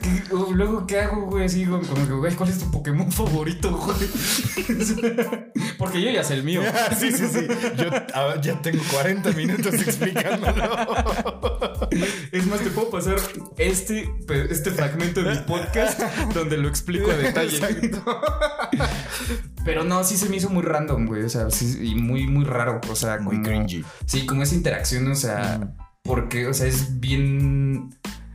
[0.52, 1.44] luego, ¿qué hago, güey?
[1.44, 3.96] Así como, que, güey, ¿cuál es tu Pokémon favorito, güey?
[5.78, 6.62] Porque yo ya sé el mío.
[6.98, 7.46] sí, sí, sí.
[7.76, 7.90] Yo
[8.40, 10.96] ya tengo 40 minutos explicándolo.
[12.32, 13.16] Es más, te puedo pasar
[13.58, 14.12] este,
[14.50, 16.00] este fragmento de mi podcast
[16.34, 17.56] donde lo explico a detalle.
[17.56, 18.20] Exacto.
[19.64, 21.22] Pero no, sí se me hizo muy random, güey.
[21.22, 22.80] O sea, sí, y muy, muy raro.
[22.90, 23.84] O sea, muy cringy.
[24.06, 27.94] Sí, como esa interacción, o sea, porque, o sea, es bien.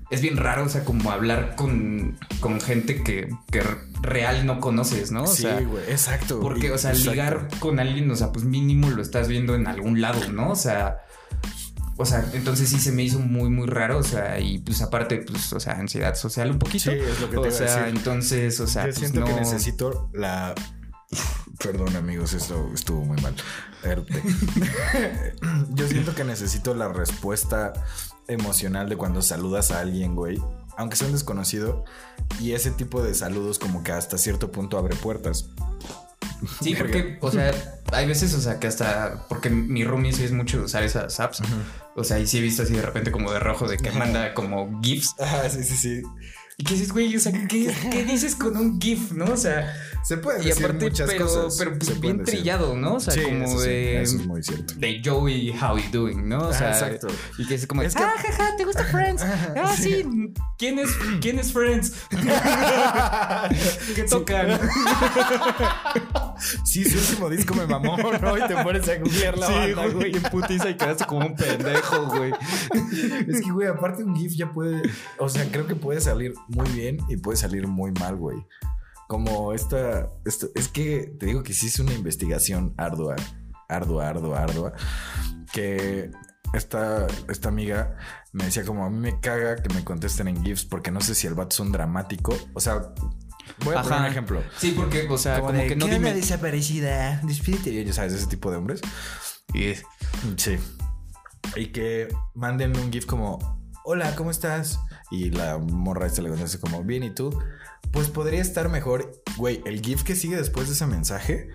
[0.09, 3.61] Es bien raro, o sea, como hablar con, con gente que, que
[4.01, 5.23] real no conoces, ¿no?
[5.23, 6.39] O sí, güey, exacto.
[6.39, 9.99] Porque, o sea, ligar con alguien, o sea, pues mínimo lo estás viendo en algún
[9.99, 10.51] lado, ¿no?
[10.51, 10.99] O sea.
[11.99, 13.97] O sea, entonces sí se me hizo muy, muy raro.
[13.97, 16.91] O sea, y pues aparte, pues, o sea, ansiedad social un poquito.
[16.91, 18.83] Sí, es lo que te O sea, entonces, o sea.
[18.83, 20.55] Yo pues, siento que necesito la
[21.63, 23.35] Perdón amigos, esto estuvo muy mal.
[25.69, 27.73] Yo siento que necesito la respuesta
[28.27, 30.41] emocional de cuando saludas a alguien, güey.
[30.77, 31.85] Aunque sea un desconocido.
[32.39, 35.49] Y ese tipo de saludos como que hasta cierto punto abre puertas.
[36.61, 37.51] Sí, porque, o sea,
[37.91, 41.41] hay veces, o sea, que hasta, porque mi roomie sí es mucho usar esas apps,
[41.95, 44.35] o sea, y sí he visto así de repente como de rojo de que manda
[44.35, 45.15] como GIFs.
[45.19, 46.03] Ah, sí, sí, sí.
[46.59, 49.25] Y que dices, güey, o sea, ¿qué, ¿qué, dices con un GIF, no?
[49.25, 51.55] O sea, se puede decir y aparte, muchas pero, cosas.
[51.59, 52.95] Pero pues, bien trillado, ¿no?
[52.95, 54.01] O sea, como de.
[54.01, 54.73] Eso es muy cierto.
[54.73, 56.47] De Joey, how you doing, ¿no?
[56.47, 57.09] O sea, exacto.
[57.37, 58.01] Y que es como, es que...
[58.01, 59.21] ah, jaja, ¿te gusta Friends?
[59.21, 60.03] Ah, sí.
[60.57, 60.89] ¿Quién es,
[61.21, 61.93] ¿Quién es Friends?
[63.95, 64.59] ¿Qué tocan?
[66.83, 68.37] Sí, su último disco me mamó, ¿no?
[68.37, 70.15] Y te pones a googlear la sí, banda, güey.
[70.15, 72.33] En putiza y quedaste como un pendejo, güey.
[73.27, 74.81] es que, güey, aparte un GIF ya puede.
[75.19, 78.37] O sea, creo que puede salir muy bien y puede salir muy mal, güey.
[79.07, 83.15] Como esta, es que te digo que sí es una investigación ardua,
[83.69, 84.73] ardua, ardua, ardua,
[85.53, 86.11] que
[86.53, 87.97] esta, esta amiga
[88.33, 91.15] me decía como a mí me caga que me contesten en GIFs porque no sé
[91.15, 92.93] si el vato es un dramático, o sea,
[93.63, 94.43] Voy a poner un ejemplo.
[94.57, 96.13] Sí, porque, o sea, como, que no dime.
[96.13, 97.83] desaparecida, despídete.
[97.83, 98.81] Ya sabes, ese tipo de hombres.
[99.53, 99.73] Y
[100.37, 100.57] sí.
[101.55, 103.39] Y que manden un GIF como,
[103.83, 104.79] hola, ¿cómo estás?
[105.09, 107.37] Y la morra esta le contesta como, bien, ¿y tú?
[107.91, 109.21] Pues podría estar mejor.
[109.37, 111.49] Güey, el GIF que sigue después de ese mensaje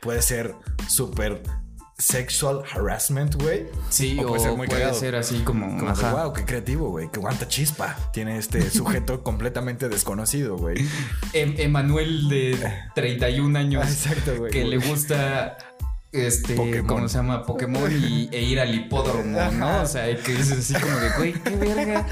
[0.00, 0.54] puede ser
[0.88, 1.42] súper
[1.98, 3.66] sexual harassment, güey.
[3.90, 7.18] Sí, o puede, ser, muy puede ser así como, como wow, qué creativo, güey, qué
[7.18, 10.76] guanta chispa tiene este sujeto completamente desconocido, güey.
[11.32, 12.56] Em, Emanuel de
[12.94, 13.88] 31 años.
[13.88, 14.52] Exacto, güey.
[14.52, 15.58] Que le gusta
[16.10, 16.56] este,
[16.86, 17.44] ¿cómo se llama?
[17.44, 19.82] Pokémon y, e ir al hipódromo, ¿no?
[19.82, 22.06] O sea, que dices así como de, güey, qué verga.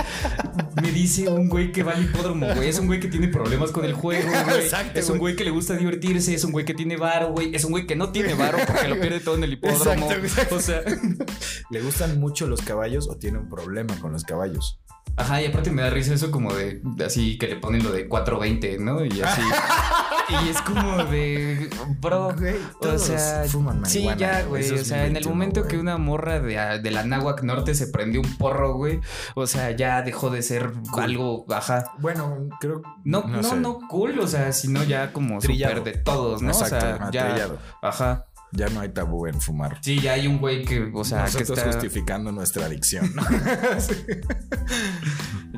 [0.83, 2.69] Me dice un güey que va al hipódromo, güey.
[2.69, 4.61] Es un güey que tiene problemas con el juego, güey.
[4.61, 7.55] Exacto, es un güey que le gusta divertirse, es un güey que tiene varo, güey.
[7.55, 10.11] Es un güey que no tiene varo porque lo pierde todo en el hipódromo.
[10.13, 10.83] Exacto, O sea,
[11.71, 14.79] ¿le gustan mucho los caballos o tiene un problema con los caballos?
[15.17, 18.07] Ajá, y aparte me da risa eso como de, así que le ponen lo de
[18.07, 19.05] 420, ¿no?
[19.05, 19.41] Y así.
[20.45, 22.35] y es como de, bro,
[22.81, 23.45] o sea,
[23.85, 27.43] sí, ya, güey, o sea, en el momento que una morra de, de, la Náhuac
[27.43, 29.01] Norte se prendió un porro, güey,
[29.35, 31.93] o sea, ya dejó de ser algo, ajá.
[31.99, 36.51] Bueno, creo no, no, no, cool, o sea, sino ya como súper de todos, ¿no?
[36.51, 37.49] Exacto, o sea, ya,
[37.83, 38.27] ajá.
[38.57, 39.79] Ya no hay tabú en fumar.
[39.83, 43.13] Sí, ya hay un güey que, o sea, que está justificando nuestra adicción.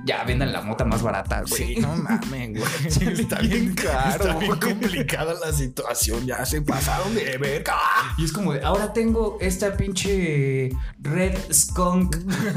[0.05, 1.75] ya vendan la mota más barata, güey.
[1.75, 3.13] Sí, no mames, güey.
[3.21, 4.25] está bien caro.
[4.25, 6.27] Está bien complicada la situación.
[6.27, 7.77] Ya se pasaron de verga.
[8.17, 10.71] Y es como de, ahora tengo esta pinche
[11.01, 12.17] Red Skunk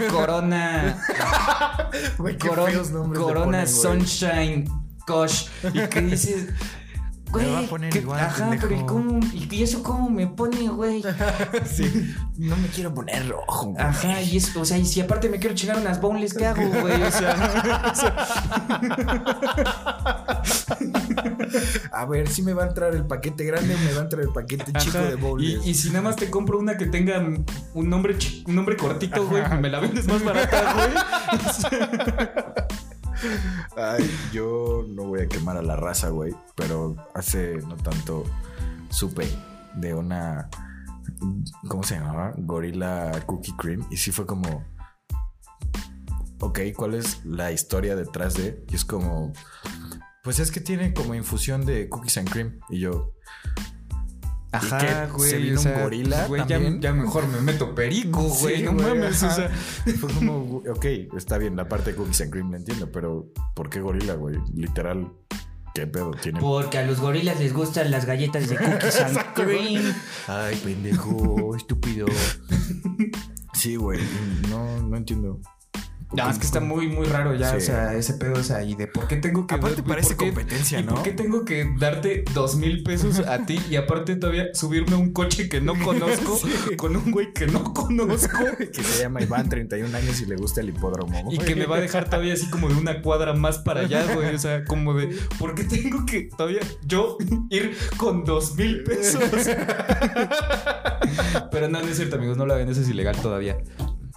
[0.10, 0.98] Corona.
[2.18, 3.68] Güey, qué Coron- Corona ponen.
[3.68, 4.70] Sunshine
[5.06, 5.48] Kosh.
[5.74, 6.48] Y que dices.
[7.32, 8.68] Me Güey, va a poner igual, ajá, pendejo.
[8.68, 11.02] pero ¿y, cómo, ¿y eso cómo me pone, güey?
[11.66, 12.14] Sí.
[12.38, 13.82] No me quiero poner rojo, güey.
[13.86, 16.62] Ajá, y es, o sea, y si aparte me quiero chingar unas boneless, ¿qué hago,
[16.82, 17.02] güey?
[17.04, 17.94] O sea,
[21.92, 24.24] A ver si me va a entrar el paquete grande o me va a entrar
[24.24, 25.44] el paquete chico ajá, de bowls.
[25.44, 28.16] y, y si nada más te compro una que tenga un nombre,
[28.48, 30.90] un nombre cortito, güey, me la vendes más barata, güey.
[33.76, 36.34] Ay, yo no voy a quemar a la raza, güey.
[36.56, 38.26] Pero hace no tanto
[38.90, 39.28] supe
[39.76, 40.50] de una.
[41.68, 42.34] ¿Cómo se llamaba?
[42.38, 43.86] Gorilla Cookie Cream.
[43.90, 44.66] Y sí fue como.
[46.40, 48.64] Ok, ¿cuál es la historia detrás de?
[48.70, 49.34] Y es como.
[50.24, 52.60] Pues es que tiene como infusión de cookies and cream.
[52.70, 53.14] Y yo.
[54.52, 55.30] Ajá, güey.
[55.30, 56.82] se vino o sea, un gorila pues, güey, ya, también.
[56.82, 58.58] ya mejor me meto perico, güey.
[58.58, 59.50] Sí, no mames, o sea.
[60.00, 60.86] Fue como, ok,
[61.16, 64.38] está bien, la parte de cookies and cream la entiendo, pero ¿por qué gorila, güey?
[64.54, 65.12] Literal,
[65.74, 66.12] ¿qué pedo?
[66.12, 66.40] Tiene.
[66.42, 69.94] Porque a los gorilas les gustan las galletas de cookies and cream.
[70.28, 72.08] Ay, pendejo, estúpido.
[73.54, 74.00] Sí, güey,
[74.50, 75.40] no, no entiendo.
[76.14, 77.58] No, es que está muy, muy raro ya, Sí.
[77.58, 79.56] o sea, ese pedo, o sea, y de por qué tengo que...
[79.56, 80.96] Aparte parece qué- competencia, ¿Y ¿no?
[80.96, 84.98] por qué tengo que darte dos mil pesos a ti y aparte todavía subirme a
[84.98, 86.38] un coche que no conozco
[86.70, 86.76] Sí.
[86.76, 90.60] con un güey que no conozco que se llama Iván, 31 años y le gusta
[90.62, 91.32] el hipódromo.
[91.32, 94.04] y que me va a dejar todavía así como de una cuadra más para allá,
[94.14, 94.36] güey?
[94.36, 97.18] O sea, como de, ¿por qué tengo que todavía yo
[97.50, 99.22] ir con dos mil pesos?
[101.52, 103.58] Pero no, no es cierto, amigos, no lo hagan, eso es ilegal todavía.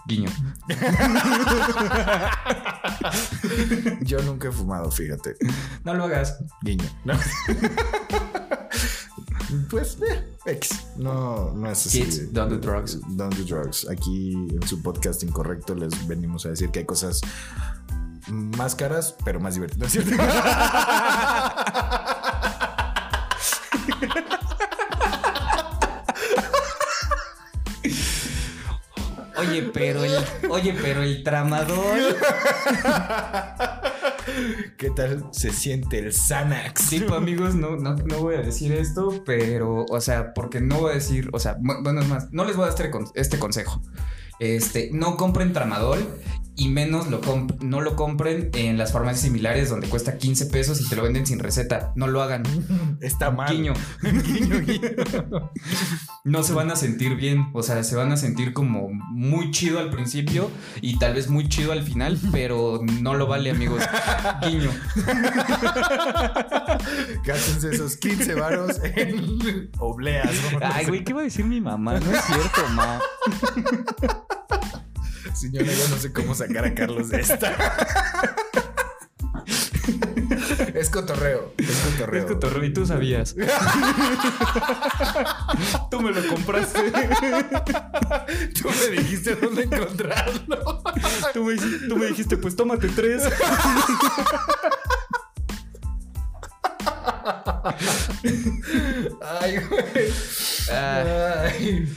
[0.06, 0.30] Guiño.
[4.02, 5.36] Yo nunca he fumado, fíjate.
[5.82, 6.38] No lo hagas.
[6.62, 6.84] Guiño.
[7.04, 7.14] ¿no?
[9.70, 9.96] pues,
[10.46, 10.60] eh.
[10.96, 12.02] No, no es así.
[12.02, 12.98] Kids, don't do drugs.
[13.16, 13.88] Don't do drugs.
[13.88, 17.22] Aquí en su podcast incorrecto les venimos a decir que hay cosas
[18.28, 19.96] más caras, pero más divertidas.
[29.60, 30.12] Oye, pero el,
[30.50, 31.98] oye, pero el tramador.
[34.76, 36.88] ¿Qué tal se siente el Xanax?
[36.90, 40.92] Tipo, amigos, no, no, no voy a decir esto, pero, o sea, porque no voy
[40.92, 43.38] a decir, o sea, bu- bueno, es más, no les voy a dar este, este
[43.38, 43.82] consejo.
[44.40, 46.04] Este, no compren tramadol
[46.56, 50.80] y menos lo comp- no lo compren en las farmacias similares donde cuesta 15 pesos
[50.80, 51.92] y te lo venden sin receta.
[51.96, 52.42] No lo hagan.
[53.00, 53.50] Está mal.
[53.54, 53.72] Guiño.
[54.02, 54.90] guiño, guiño.
[56.24, 59.78] No se van a sentir bien, o sea, se van a sentir como muy chido
[59.78, 60.50] al principio
[60.80, 63.82] y tal vez muy chido al final, pero no lo vale, amigos.
[64.42, 64.70] Guiño.
[67.24, 70.30] Gástense esos 15 varos en obleas.
[70.62, 71.98] Ay, güey, ¿qué va a decir mi mamá?
[72.00, 73.00] No es cierto, ma.
[75.34, 77.52] Señora, yo no sé cómo sacar a Carlos de esta.
[80.74, 81.52] es cotorreo.
[81.58, 82.22] Es cotorreo.
[82.22, 83.34] Es cotorreo y tú sabías.
[85.90, 86.90] tú me lo compraste.
[88.60, 90.82] Tú me dijiste dónde encontrarlo.
[91.32, 93.22] tú, me, dijiste- tú me dijiste, pues tómate tres.
[99.20, 100.12] Ay, güey.
[100.72, 101.88] Ay.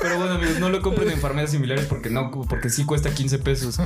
[0.00, 3.38] Pero bueno, amigos, no lo compren en farmacias similares porque no, porque sí cuesta 15
[3.38, 3.78] pesos.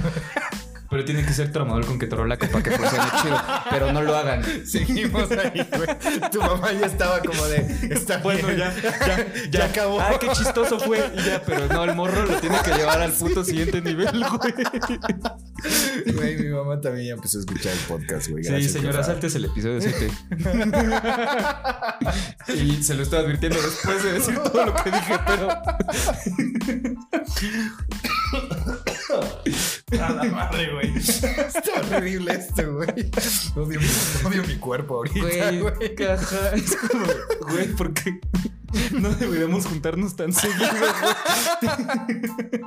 [0.92, 3.40] Pero tiene que ser tramador con ketorolaco para que funcione chido.
[3.70, 4.44] Pero no lo hagan.
[4.66, 6.30] Seguimos ahí, güey.
[6.30, 7.88] Tu mamá ya estaba como de.
[7.90, 8.58] Está Bueno, bien.
[8.58, 8.74] ya,
[9.06, 9.98] ya, Ya acabó.
[9.98, 10.98] Ah, qué chistoso fue.
[11.16, 14.54] Y ya, pero no, el morro lo tiene que llevar al puto siguiente nivel, güey.
[16.14, 18.44] Güey, mi mamá también ya empezó a escuchar el podcast, güey.
[18.44, 20.10] Sí, señora, saltes el episodio 7.
[22.54, 25.48] y se lo estoy advirtiendo después de decir todo lo que dije, pero.
[30.00, 30.96] A la madre, güey.
[30.96, 33.10] Está horrible esto, güey.
[33.56, 35.94] Odio, mi- odio mi cuerpo ahorita, Güey, güey.
[35.94, 36.50] caja.
[36.54, 37.04] Es como,
[37.50, 38.20] güey, ¿por qué
[38.92, 42.62] no deberíamos juntarnos tan seguido, güey?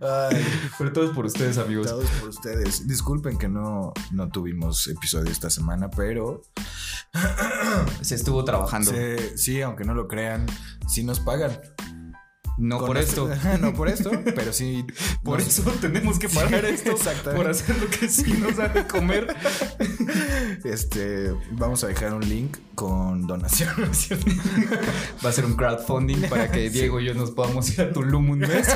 [0.00, 0.46] Ay,
[0.78, 1.86] Pero todo es por ustedes, amigos.
[1.86, 2.86] todos por ustedes.
[2.86, 6.42] Disculpen que no, no tuvimos episodio esta semana, pero
[8.00, 8.90] Se estuvo trabajando.
[8.90, 10.46] se- sí, aunque no lo crean,
[10.88, 11.58] sí nos pagan.
[12.58, 13.28] No por esto.
[13.60, 14.84] no por esto, pero sí.
[15.22, 16.94] Por eso tenemos que pagar esto.
[17.36, 19.34] Por hacer lo que sí nos hace comer.
[20.64, 23.70] Este, vamos a dejar un link con donación.
[25.24, 28.30] Va a ser un crowdfunding para que Diego y yo nos podamos ir a Tulum
[28.30, 28.68] un mes.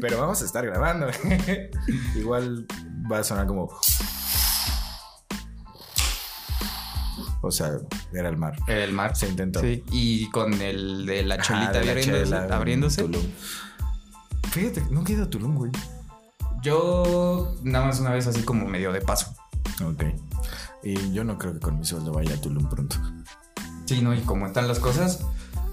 [0.00, 1.08] pero vamos a estar grabando.
[2.16, 2.66] Igual
[3.10, 3.70] va a sonar como.
[7.46, 7.72] O sea,
[8.12, 8.56] era el mar.
[8.66, 9.16] Era el mar.
[9.16, 9.60] Se intentó.
[9.60, 9.84] Sí.
[9.90, 11.80] Y con el de la chelita
[12.54, 13.06] abriéndose.
[14.50, 15.72] Fíjate, nunca he ido a Tulum, güey.
[16.62, 19.34] Yo nada más una vez así como medio de paso.
[19.84, 20.04] Ok.
[20.82, 22.96] Y yo no creo que con mi sueldo vaya a Tulum pronto.
[23.86, 25.26] Sí, no, y como están las cosas,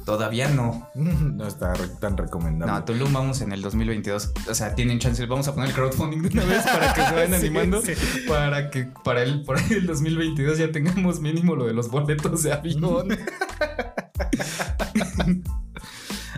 [0.06, 0.90] Todavía no.
[0.96, 2.74] No está tan recomendable.
[2.74, 4.34] No, Tulum vamos en el 2022.
[4.50, 5.26] O sea, tienen chance.
[5.26, 7.82] Vamos a poner el crowdfunding de una vez para que se vayan animando.
[8.28, 12.54] Para que para el, para el 2022 ya tengamos mínimo lo de los boletos de
[12.54, 13.08] avión.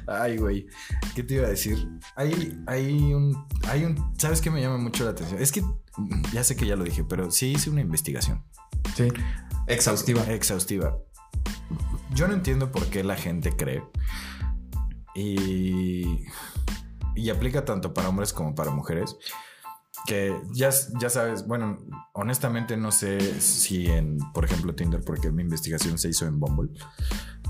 [0.07, 0.67] Ay, güey.
[1.15, 1.89] ¿Qué te iba a decir?
[2.15, 3.45] Hay, hay un.
[3.67, 4.13] Hay un.
[4.17, 5.41] ¿Sabes qué me llama mucho la atención?
[5.41, 5.63] Es que
[6.31, 8.43] ya sé que ya lo dije, pero sí hice una investigación.
[8.95, 9.07] Sí.
[9.67, 10.23] Exhaustiva.
[10.23, 10.97] Exhaustiva
[12.13, 13.83] yo no entiendo por qué la gente cree.
[15.15, 16.25] Y,
[17.15, 19.15] y aplica tanto para hombres como para mujeres.
[20.05, 21.79] Que ya, ya sabes, bueno,
[22.13, 26.71] honestamente no sé si en, por ejemplo, Tinder, porque mi investigación se hizo en Bumble,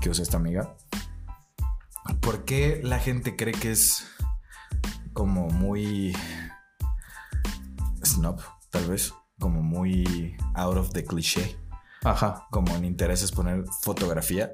[0.00, 0.76] que usa esta amiga.
[2.20, 4.06] ¿Por qué la gente cree que es
[5.12, 6.16] como muy
[8.04, 8.40] snob,
[8.70, 9.12] tal vez?
[9.40, 11.58] Como muy out of the cliché.
[12.04, 12.46] Ajá.
[12.50, 14.52] Como en intereses poner fotografía.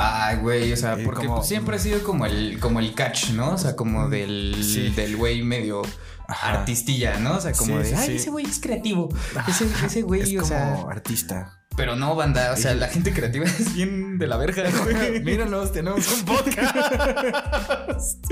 [0.00, 3.54] Ay, güey, o sea, porque siempre ha sido como el, como el catch, ¿no?
[3.54, 5.82] O sea, como del, del güey medio
[6.28, 7.36] artistilla, ¿no?
[7.36, 9.08] O sea, como de, ay, ese güey es creativo.
[9.48, 10.74] Ese, ese güey, es o como sea.
[10.88, 11.57] artista.
[11.78, 14.64] Pero no, banda, o sea, la gente creativa es bien de la verga.
[15.22, 18.26] Míranos, tenemos un podcast.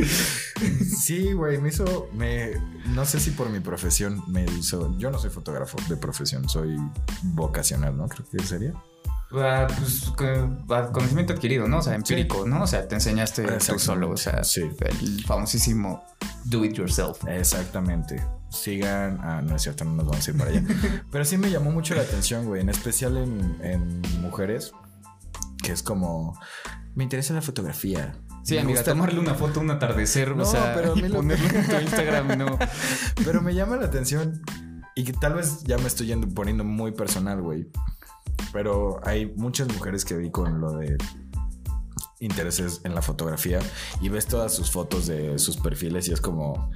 [1.01, 2.55] sí, güey, me hizo, me,
[2.87, 6.77] no sé si por mi profesión me hizo, yo no soy fotógrafo de profesión, soy
[7.23, 8.09] vocacional, ¿no?
[8.09, 8.73] Creo que sería.
[9.31, 10.13] Uh, pues
[10.93, 11.79] conocimiento adquirido, ¿no?
[11.79, 12.65] O sea, empírico, ¿no?
[12.65, 16.03] O sea, te enseñaste tú solo, o sea, el famosísimo
[16.47, 17.25] do it yourself.
[17.29, 18.21] Exactamente.
[18.51, 20.63] Sigan, ah, no es cierto, no nos vamos a ir para allá.
[21.11, 24.73] Pero sí me llamó mucho la atención, güey, en especial en, mujeres,
[25.63, 26.39] que es como,
[26.95, 28.17] me interesa la fotografía.
[28.45, 32.39] Sí, amiga, tomarle una foto un atardecer, o sea, pero y ponerlo en tu Instagram,
[32.39, 32.59] no.
[33.25, 34.43] Pero me llama la atención
[34.95, 37.69] y que tal vez ya me estoy yendo, poniendo muy personal, güey.
[38.53, 40.97] Pero hay muchas mujeres que vi con lo de
[42.21, 43.59] intereses en la fotografía
[44.01, 46.71] y ves todas sus fotos de sus perfiles y es como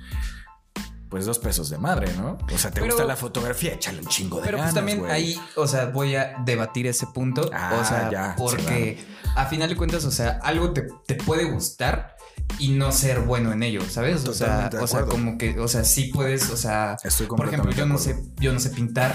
[1.11, 2.39] pues dos pesos de madre, ¿no?
[2.55, 5.67] O sea, te gusta la fotografía, échale un chingo de Pero pues también ahí, o
[5.67, 7.51] sea, voy a debatir ese punto.
[7.53, 9.05] Ah, o sea, ya, porque
[9.35, 12.17] a final de cuentas, o sea, algo te, te, puede gustar
[12.61, 14.25] y no ser bueno en ello, ¿sabes?
[14.29, 16.97] O sea, o sea, como que, o sea, sí puedes, o sea,
[17.29, 19.13] por ejemplo, yo no sé, yo no sé pintar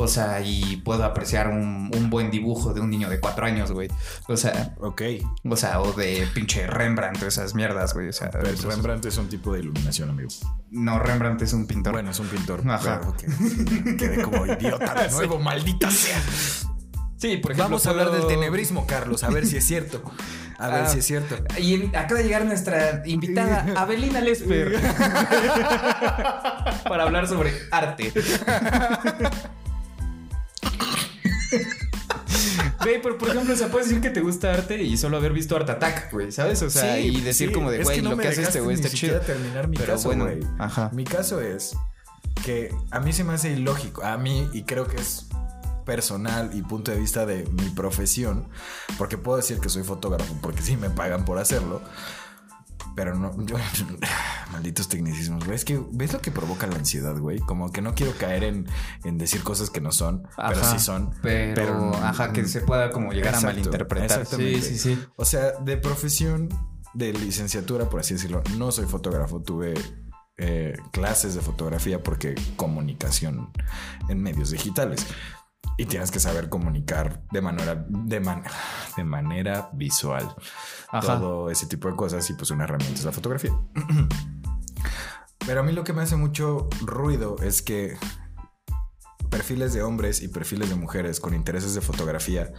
[0.00, 3.88] o sea, y puedo apreciar un, buen dibujo de un niño de cuatro años, güey.
[4.28, 4.74] O sea.
[4.80, 5.02] Ok.
[5.44, 8.08] O sea, o de pinche Rembrandt, esas mierdas, güey.
[8.08, 10.30] O sea, Rembrandt es un tipo de iluminación, amigo.
[10.70, 11.92] No, Rembrandt es un pintor.
[11.92, 12.62] Bueno, es un pintor.
[12.66, 13.02] Ajá.
[13.98, 16.18] Quedé como idiota de nuevo, maldita sea.
[17.18, 17.64] Sí, por ejemplo.
[17.64, 20.02] Vamos a hablar del tenebrismo, Carlos, a ver si es cierto.
[20.58, 21.36] A ver ah, si es cierto.
[21.58, 24.72] Y acaba de llegar nuestra invitada, Abelina Lesper,
[26.88, 28.14] para hablar sobre arte.
[32.82, 35.32] Güey, pero por ejemplo, o sea, puedes decir que te gusta arte y solo haber
[35.32, 36.62] visto Art Attack, güey, ¿sabes?
[36.62, 39.20] O sea, y decir como de, güey, lo que hace este güey está chido.
[39.20, 40.28] terminar mi pero caso, bueno,
[40.58, 40.90] Ajá.
[40.92, 41.76] Mi caso es
[42.44, 45.26] que a mí se me hace ilógico, a mí, y creo que es
[45.84, 48.46] personal y punto de vista de mi profesión,
[48.96, 51.82] porque puedo decir que soy fotógrafo, porque sí me pagan por hacerlo,
[52.94, 53.56] pero no, yo,
[54.52, 55.56] malditos tecnicismos, güey.
[55.56, 57.38] Es que ves lo que provoca la ansiedad, güey.
[57.38, 58.66] Como que no quiero caer en,
[59.18, 61.14] decir cosas que no son, pero sí son.
[61.22, 64.26] Pero, ajá, que se pueda como llegar a malinterpretar.
[64.26, 64.98] Sí, sí, sí.
[65.16, 66.48] O sea, de profesión,
[66.94, 69.40] de licenciatura, por así decirlo, no soy fotógrafo.
[69.40, 69.74] Tuve
[70.42, 73.50] eh, clases de fotografía porque comunicación
[74.08, 75.06] en medios digitales.
[75.80, 78.20] Y tienes que saber comunicar de manera, de,
[78.96, 80.36] de manera visual.
[81.00, 83.52] Todo ese tipo de cosas y pues una herramienta es la fotografía.
[85.46, 87.96] Pero a mí lo que me hace mucho ruido es que
[89.30, 92.52] perfiles de hombres y perfiles de mujeres con intereses de fotografía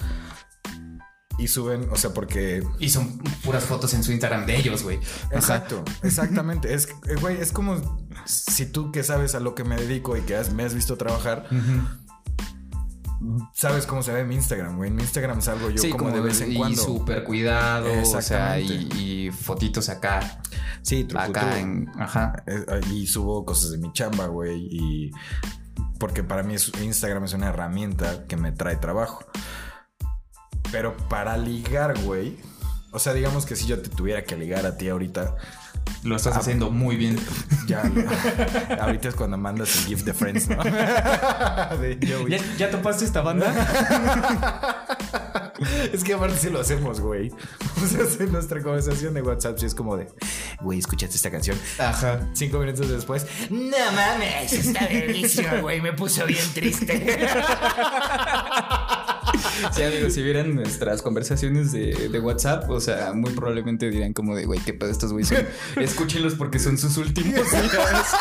[1.37, 2.63] y suben, o sea, porque.
[2.79, 4.99] Y son puras fotos en su Instagram de ellos, güey.
[5.31, 6.73] Exacto, exactamente.
[6.73, 10.21] Es, eh, güey, es como si tú que sabes a lo que me dedico y
[10.21, 11.47] que me has visto trabajar,
[13.53, 14.89] sabes cómo se ve mi Instagram, güey.
[14.89, 16.81] En mi Instagram salgo yo Sí, como, como de vez en y cuando.
[16.81, 20.41] súper cuidado, o sea, y, y fotitos acá,
[20.81, 21.55] Sí, truco, acá truco.
[21.57, 22.43] en, ajá.
[22.47, 24.67] Eh, Y subo cosas de mi chamba, güey.
[24.71, 25.11] Y
[25.99, 29.23] porque para mí Instagram es una herramienta que me trae trabajo.
[30.71, 32.37] Pero para ligar, güey.
[32.91, 35.35] O sea, digamos que si yo te tuviera que ligar a ti ahorita,
[36.03, 37.19] Lo estás haciendo muy bien.
[37.67, 37.83] ya.
[38.81, 40.63] ahorita es cuando mandas el gift de Friends, ¿no?
[40.63, 42.31] De Joey.
[42.31, 43.53] ¿Ya, ya topaste esta banda?
[45.93, 47.31] Es que aparte sí lo hacemos, güey.
[47.83, 50.07] O sea, en nuestra conversación de WhatsApp sí es como de,
[50.61, 51.55] güey, escuchaste esta canción.
[51.77, 52.27] Ajá.
[52.33, 57.27] Cinco minutos después, no mames, está buenísimo, güey, me puso bien triste.
[59.73, 64.35] Sí, amigos, si vieran nuestras conversaciones de, de WhatsApp, o sea, muy probablemente dirán como
[64.35, 65.45] de, güey, qué pedo estos güeyes son.
[65.83, 68.15] Escúchenlos porque son sus últimos días.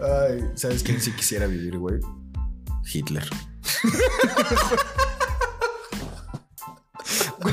[0.00, 2.00] Ay, ¿sabes quién sí quisiera vivir, güey?
[2.92, 3.28] Hitler.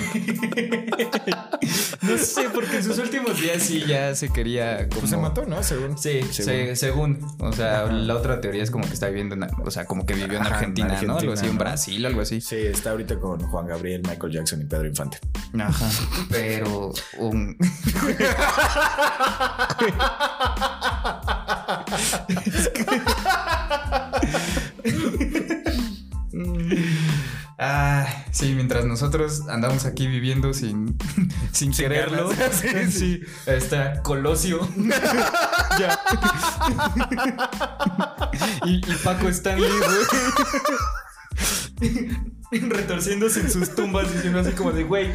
[2.02, 5.02] No sé, porque en sus últimos días sí ya se quería como...
[5.02, 5.62] Pues se mató, ¿no?
[5.64, 5.98] Según.
[5.98, 7.20] Sí, se- según.
[7.40, 10.14] O sea, la otra teoría es como que está viviendo en, o sea, como que
[10.14, 11.18] vivió en Ajá, en Argentina, ¿no?
[11.18, 11.58] Algo así, en.
[11.58, 12.40] Brasil, algo así.
[12.42, 15.20] Sí, está ahorita con Juan Gabriel, Michael Jackson y Pedro Infante.
[15.60, 15.90] Ajá.
[16.30, 17.58] Pero un.
[21.72, 21.86] Ah,
[29.50, 30.98] andamos aquí viviendo sin,
[31.52, 32.32] sin, quererlo.
[32.90, 34.68] sí, está Colosio.
[35.80, 36.00] ya.
[38.66, 39.72] y, y Paco Stanley,
[41.80, 42.39] güey.
[42.70, 45.12] Retorciéndose en sus tumbas diciendo así como de güey.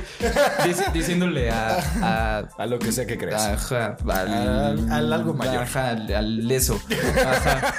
[0.65, 3.43] dic- diciéndole a, a A lo que sea que creas.
[3.45, 5.65] Ajá, al, Al- al algo mayor.
[5.65, 6.81] Ajá, al, al leso.
[7.27, 7.75] Ajá.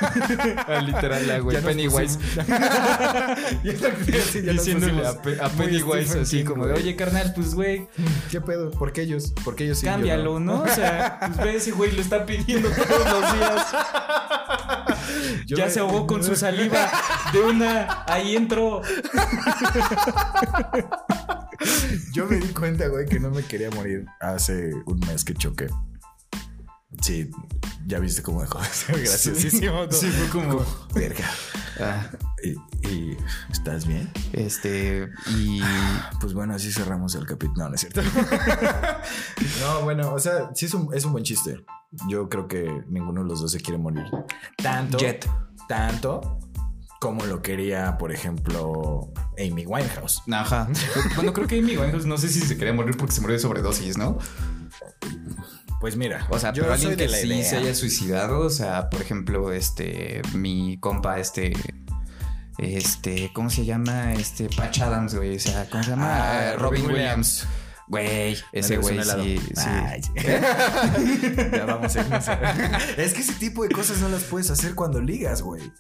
[0.68, 1.62] al literal, a güey.
[1.62, 2.20] Pennywise.
[3.64, 7.88] Diciéndole a, Pe- a Pennywise Stephen así King, como de, oye, carnal, pues güey,
[8.32, 8.72] ¿Qué pedo?
[8.72, 9.34] ¿Por qué ellos?
[9.44, 9.86] ¿Por qué ellos sí?
[9.86, 10.62] yo cámbialo, ¿no?
[10.64, 13.68] O sea, pues ve ese güey lo está pidiendo todos los días.
[15.46, 16.90] Yo ya me- se ahogó con su saliva
[17.32, 18.04] de una.
[18.08, 18.82] Ahí entró.
[22.14, 25.68] Yo me di cuenta, güey, que no me quería morir hace un mes que choqué.
[27.02, 27.30] Sí,
[27.88, 29.92] ya viste cómo dejó de ser graciosísimo.
[29.92, 31.26] Sí, fue como- Verga.
[31.80, 32.08] Ah,
[32.42, 32.52] ¿Y,
[32.88, 33.18] y
[33.52, 34.10] estás bien?
[34.32, 35.10] este.
[35.36, 35.62] Y.
[36.22, 37.64] Pues bueno, así cerramos el capítulo.
[37.64, 38.02] No, no es cierto.
[39.62, 41.66] no, bueno, o sea, sí es un, es un buen chiste.
[42.08, 44.06] Yo creo que ninguno de los dos se quiere morir.
[44.62, 44.98] Tanto.
[44.98, 45.30] Jet.
[45.68, 46.40] Tanto
[47.00, 50.22] como lo quería, por ejemplo, Amy Winehouse.
[50.32, 50.68] Ajá.
[51.16, 53.40] Bueno, creo que Amy Winehouse no sé si se quería morir porque se murió de
[53.42, 54.18] sobredosis, ¿no?
[55.80, 57.44] Pues mira, O sea, yo pero alguien que sí idea.
[57.44, 61.54] se haya suicidado, o sea, por ejemplo, este, mi compa, este,
[62.58, 64.14] este, ¿cómo se llama?
[64.14, 66.08] Este, Patch Adams, güey, o sea, ¿cómo se llama?
[66.10, 67.46] Ah, Eh, Robin Robin Williams.
[67.88, 69.40] Güey, ese güey sí.
[69.58, 70.02] Ay,
[71.52, 72.26] ya vamos a irnos.
[72.98, 75.72] Es que ese tipo de cosas no las puedes hacer cuando ligas, güey.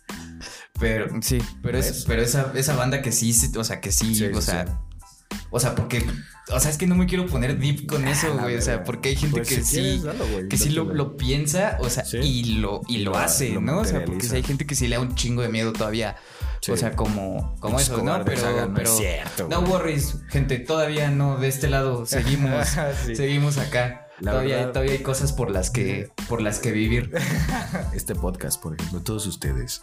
[0.79, 4.25] Pero, sí, pero, es, pero esa, esa banda que sí, o sea, que sí, Sí,
[4.25, 5.37] o sea, sí.
[5.49, 6.05] o sea, porque,
[6.51, 8.61] o sea, es que no me quiero poner deep con eso, Ah, la güey, o
[8.61, 11.89] sea, porque hay gente Pues que si sí, dalo, que sí lo, lo piensa, o
[11.89, 13.79] sea, y lo, y lo hace, lo ¿no?
[13.79, 16.17] O sea, porque si hay gente que sí le da un chingo de miedo todavía,
[16.61, 16.71] Sí.
[16.71, 18.25] o sea, como, como eso, ¿no?
[18.25, 22.67] Pero, no es cierto, no worries, gente, todavía no, de este lado, seguimos,
[23.05, 23.15] Sí.
[23.15, 24.04] seguimos acá.
[24.19, 27.11] La todavía, verdad- todavía hay cosas por las que, por las que vivir.
[27.93, 29.81] Este podcast, por ejemplo, todos ustedes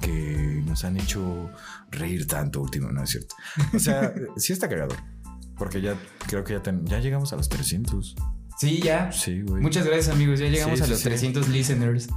[0.00, 1.50] que nos han hecho
[1.90, 3.34] reír tanto último, ¿no es cierto?
[3.74, 4.94] O sea, sí está cagado.
[5.56, 5.96] Porque ya
[6.26, 8.14] creo que ya, ten- ya llegamos a los 300.
[8.58, 9.10] Sí, ya.
[9.12, 9.62] Sí, güey.
[9.62, 10.38] Muchas gracias, amigos.
[10.40, 11.04] Ya llegamos Sí, a los sí.
[11.04, 12.08] 300 listeners.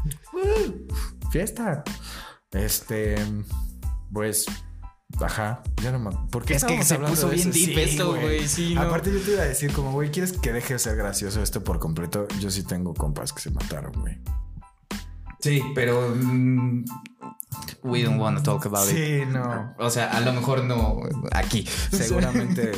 [1.32, 1.84] Fiesta.
[2.52, 3.16] Este,
[4.12, 4.46] pues,
[5.22, 5.64] ajá.
[5.82, 6.12] Ya no me.
[6.30, 7.60] ¿Por qué Es que se hablando puso de bien eso?
[7.60, 8.48] deep Sí, esto, güey.
[8.48, 8.82] Sí, no.
[8.82, 11.64] Aparte, yo te iba a decir, como, güey, ¿quieres que deje de ser gracioso esto
[11.64, 12.28] por completo?
[12.40, 14.20] Yo sí tengo compas que se mataron, güey.
[15.40, 16.14] Sí, pero.
[16.16, 16.86] mm,
[17.84, 18.96] we don't want to talk about it.
[18.96, 19.74] Sí, no.
[19.80, 21.00] O sea, a lo mejor no
[21.32, 21.66] aquí.
[21.92, 22.72] Seguramente,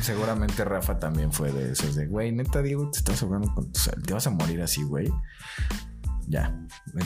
[0.00, 3.78] seguramente Rafa también fue de esos de, güey, neta, Diego, te estás ahogando con tu
[3.78, 4.02] sal.
[4.02, 5.12] Te vas a morir así, güey.
[6.28, 6.54] Ya,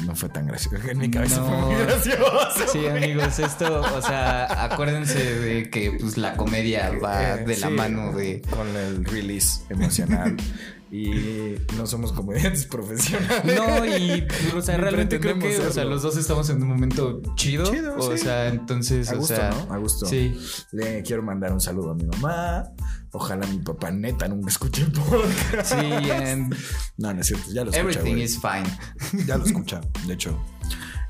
[0.06, 0.76] no fue tan gracioso.
[0.90, 1.46] En mi cabeza No.
[1.46, 2.66] fue muy gracioso.
[2.72, 7.70] Sí, amigos, esto, o sea, acuérdense de que pues la comedia va Eh, de la
[7.70, 8.42] mano de.
[8.50, 10.36] Con el release emocional.
[10.90, 13.44] y no somos comediantes profesionales.
[13.44, 14.26] No, y
[14.56, 17.70] o sea, realmente creo que o sea, los dos estamos en un momento chido.
[17.70, 18.22] Chido, o sí.
[18.22, 19.74] sea, entonces, A o gusto, sea, ¿no?
[19.74, 20.06] A gusto.
[20.06, 20.38] Sí.
[20.72, 22.64] Le quiero mandar un saludo a mi mamá.
[23.12, 25.72] Ojalá mi papá neta nunca escuche el podcast.
[25.72, 26.54] Sí, and
[26.98, 27.50] No, no es cierto.
[27.52, 28.22] Ya lo escucha, everything güey.
[28.22, 29.24] is fine.
[29.26, 30.38] Ya lo escucha, de hecho.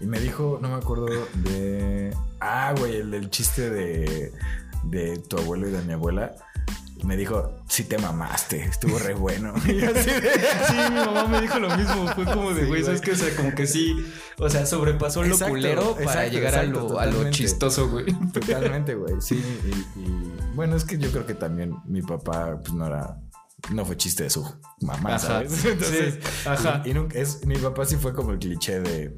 [0.00, 2.14] Y me dijo, no me acuerdo de.
[2.40, 4.32] Ah, güey, el del chiste de,
[4.84, 6.34] de tu abuelo y de mi abuela.
[7.04, 9.52] Me dijo, sí te mamaste, estuvo re bueno.
[9.66, 12.08] Y así de- Sí, mi mamá me dijo lo mismo.
[12.14, 13.16] Fue como de, Sí, güey, ¿sabes güey.
[13.16, 13.22] qué?
[13.22, 13.96] O sea, como que sí.
[14.38, 18.06] O sea, sobrepasó lo Exacto, culero para exacto, llegar a, lo, a lo chistoso, güey.
[18.32, 19.14] Totalmente, güey.
[19.20, 19.42] Sí,
[19.96, 23.18] y, y- bueno, es que yo creo que también mi papá, pues no era.
[23.70, 24.42] No fue chiste de su
[24.80, 25.18] mamá, Ajá.
[25.18, 25.64] ¿sabes?
[25.64, 26.82] Entonces, Sí, ajá.
[26.84, 29.16] Y, y nunca es, mi papá sí fue como el cliché de,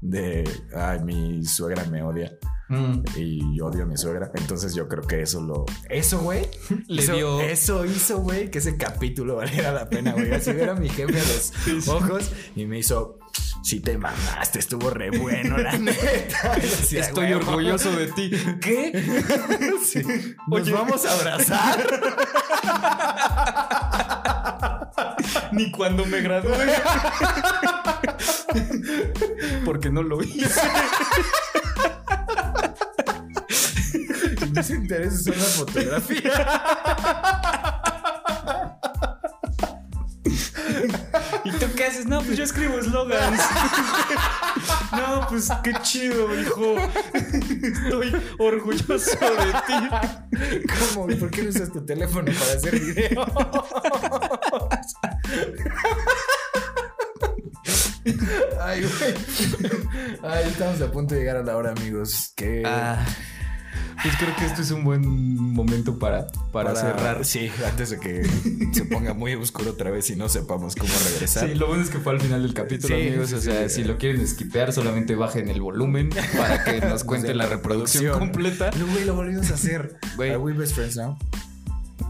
[0.00, 2.30] de, ay, mi suegra me odia.
[2.68, 3.02] Mm.
[3.16, 4.30] y odio a mi suegra.
[4.34, 5.64] Entonces yo creo que eso lo.
[5.88, 6.48] Eso, güey.
[6.88, 10.32] Le hizo- dio- Eso hizo, güey, que ese capítulo valiera la pena, güey.
[10.32, 11.24] Así ver a mi jefe a
[11.72, 13.18] los ojos y me hizo.
[13.62, 16.54] Si te mamaste, estuvo re bueno, la neta.
[16.60, 18.30] Decía, Estoy "Güey, orgulloso de ti.
[18.60, 18.92] ¿Qué?
[19.84, 20.02] sí.
[20.46, 20.72] Nos Oye.
[20.72, 21.86] vamos a abrazar.
[25.52, 26.72] Ni cuando me gradué.
[29.64, 30.60] Porque no lo hice.
[34.56, 36.32] Mis intereses son la fotografía.
[41.44, 42.06] ¿Y tú qué haces?
[42.06, 43.40] No, pues yo escribo slogans.
[44.92, 46.74] No, pues qué chido, hijo.
[47.12, 50.62] Estoy orgulloso de ti.
[50.94, 51.10] ¿Cómo?
[51.10, 53.26] ¿Y por qué no usas tu teléfono para hacer video?
[58.60, 59.14] Ay, güey.
[60.22, 62.32] Ay, estamos a punto de llegar a la hora, amigos.
[62.36, 63.04] Que Ah,
[64.02, 65.02] pues creo que esto es un buen
[65.52, 67.24] momento para, para, cerrar.
[67.24, 68.28] Sí, antes de que
[68.72, 71.48] se ponga muy oscuro otra vez y no sepamos cómo regresar.
[71.48, 73.32] Sí, lo bueno es que fue al final del capítulo, Sí, amigos.
[73.32, 73.76] o sea, sí.
[73.76, 78.70] si lo quieren skipear, solamente bajen el volumen para que nos cuente la reproducción completa.
[78.78, 79.98] No, güey, lo volvimos a hacer.
[80.16, 80.30] Güey.
[80.30, 81.16] Are we best friends now?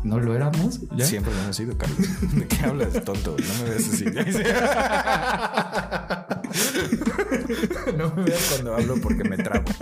[0.03, 0.81] ¿No lo éramos?
[0.97, 1.05] ¿Ya?
[1.05, 1.99] Siempre lo hemos sido, Carlos.
[2.33, 3.37] ¿De qué hablas, tonto?
[3.39, 4.05] No me veas así.
[7.97, 9.65] No me veas cuando hablo porque me trabo.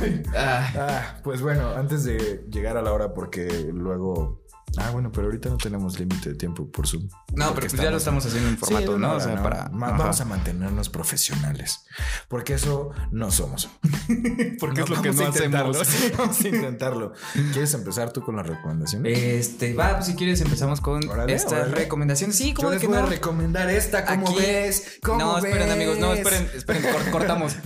[0.00, 0.22] Ay.
[0.34, 4.42] Ah, pues bueno, antes de llegar a la hora, porque luego.
[4.78, 7.08] Ah, bueno, pero ahorita no tenemos límite de tiempo por Zoom.
[7.34, 9.12] no, Porque pero pues ya lo estamos haciendo en formato, ¿no?
[9.14, 9.62] O sea, para.
[9.62, 9.70] Ajá.
[9.72, 11.80] Vamos a mantenernos profesionales.
[12.28, 13.68] Porque eso no somos.
[14.60, 15.78] Porque es lo que no a hacemos.
[15.86, 17.12] sí, vamos a intentarlo.
[17.52, 19.18] ¿Quieres empezar tú con las recomendaciones?
[19.18, 22.36] Este, va, pues si quieres empezamos con Órale, estas recomendaciones.
[22.36, 23.02] Sí, como de que voy no.
[23.04, 24.98] a recomendar esta, ¿cómo Aquí- ves?
[25.02, 25.72] ¿Cómo no, esperen, ves?
[25.72, 27.56] amigos, no, esperen, esperen, cor- cortamos.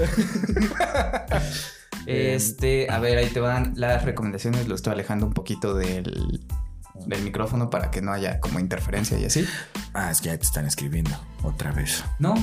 [2.07, 4.69] este, a ver, ahí te van las recomendaciones.
[4.69, 6.41] Lo estoy alejando un poquito del,
[7.07, 9.47] del micrófono para que no haya como interferencia y así.
[9.95, 11.11] Ah, es que ya te están escribiendo
[11.43, 12.05] otra vez.
[12.19, 12.35] No,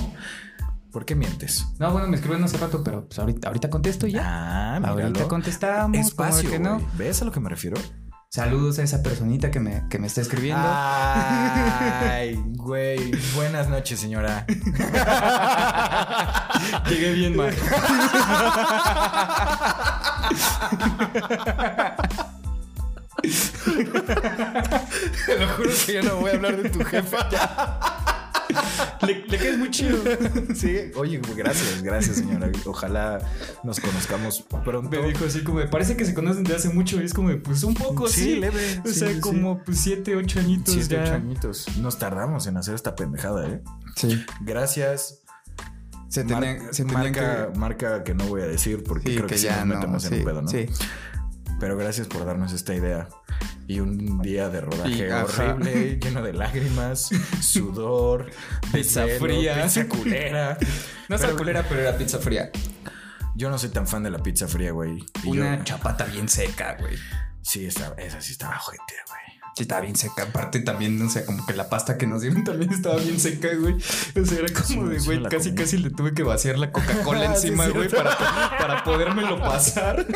[0.92, 1.68] ¿Por qué mientes?
[1.80, 4.24] no, bueno, me escribieron hace rato, pero pues ahorita, ahorita contesto y ya.
[4.26, 5.28] Ah, ahorita míralo.
[5.28, 5.96] contestamos.
[5.98, 6.82] Espacio, que no.
[6.98, 7.80] ¿Ves a lo que me refiero?
[8.30, 10.62] Saludos a esa personita que me, que me está escribiendo.
[10.66, 13.12] Ay, güey.
[13.36, 14.46] Buenas noches, señora.
[16.90, 17.54] Llegué bien mal.
[25.26, 27.30] Te lo juro que yo no voy a hablar de tu jefa.
[29.06, 29.98] le, le quedas muy chido.
[30.56, 32.50] Sí, oye, gracias, gracias, señora.
[32.66, 33.20] Ojalá
[33.64, 34.90] nos conozcamos pronto.
[34.90, 37.64] Me dijo así como, parece que se conocen de hace mucho y es como, pues
[37.64, 38.36] un poco, Sí, sí.
[38.38, 41.04] leve, O sí, sea, sí, como pues siete, ocho añitos Siete, ya.
[41.04, 41.78] ocho añitos.
[41.80, 43.62] Nos tardamos en hacer esta pendejada, ¿eh?
[43.96, 44.26] Sí.
[44.42, 45.22] Gracias.
[46.10, 47.60] Se Mar- se tenían marca, que...
[47.60, 49.76] marca que no voy a decir porque Sí, creo que, que sí ya nos no,
[49.76, 50.48] metemos en un pedo, ¿no?
[50.48, 50.66] sí.
[51.60, 53.08] Pero gracias por darnos esta idea.
[53.68, 55.26] Y un día de rodaje Y, ajá.
[55.26, 57.10] horrible, lleno de lágrimas,
[57.42, 58.30] sudor,
[58.74, 59.64] Pizza desvelo, fría.
[59.64, 60.58] Pizza culera.
[61.10, 62.52] No Pero culera, pero era pizza fría.
[63.34, 65.06] Yo no soy tan fan de la pizza fría, güey.
[65.24, 66.98] Y Una yo- chapata bien seca, güey.
[67.42, 69.22] Sí, esa, esa sí estaba ojete, güey.
[69.58, 70.22] Sí, estaba bien seca.
[70.22, 73.48] Aparte también, o sea, como que la pasta que nos dieron también estaba bien seca,
[73.60, 73.74] güey.
[73.74, 77.68] O sea, era como de, güey, casi casi le tuve que vaciar la Coca-Cola encima,
[77.70, 78.16] güey, para,
[78.60, 80.06] para podérmelo pasar.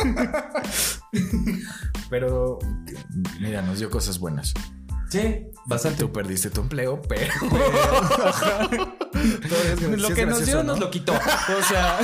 [2.12, 2.60] Pero,
[3.40, 4.54] mira, nos dio cosas buenas.
[5.10, 6.02] Sí, bastante.
[6.02, 7.34] Tú perdiste tu empleo, pero.
[9.14, 10.72] Es Lo es que nos dio ¿no?
[10.72, 11.14] nos lo quitó.
[11.14, 12.00] O sea,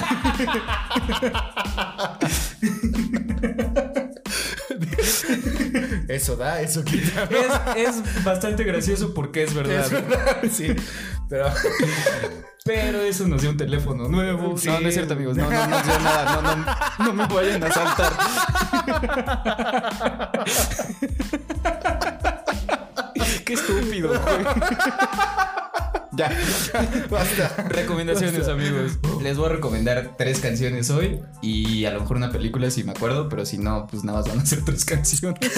[6.07, 7.27] Eso da, eso quita.
[7.75, 9.81] es, es bastante gracioso porque es verdad.
[9.85, 10.73] Es verdad, sí.
[11.29, 11.47] Pero,
[12.63, 14.57] Pero eso nos dio un teléfono nuevo.
[14.57, 14.67] Sí.
[14.67, 15.37] No, no es cierto, amigos.
[15.37, 16.41] No, no nos dio nada.
[16.41, 16.65] No, no,
[17.05, 18.11] no me vayan a saltar.
[23.45, 24.45] Qué estúpido, güey.
[26.17, 26.31] Ya.
[27.11, 27.67] basta.
[27.69, 28.97] Recomendaciones, amigos.
[29.21, 32.91] Les voy a recomendar tres canciones hoy y a lo mejor una película si me
[32.91, 35.39] acuerdo, pero si no, pues nada más van a ser tres canciones.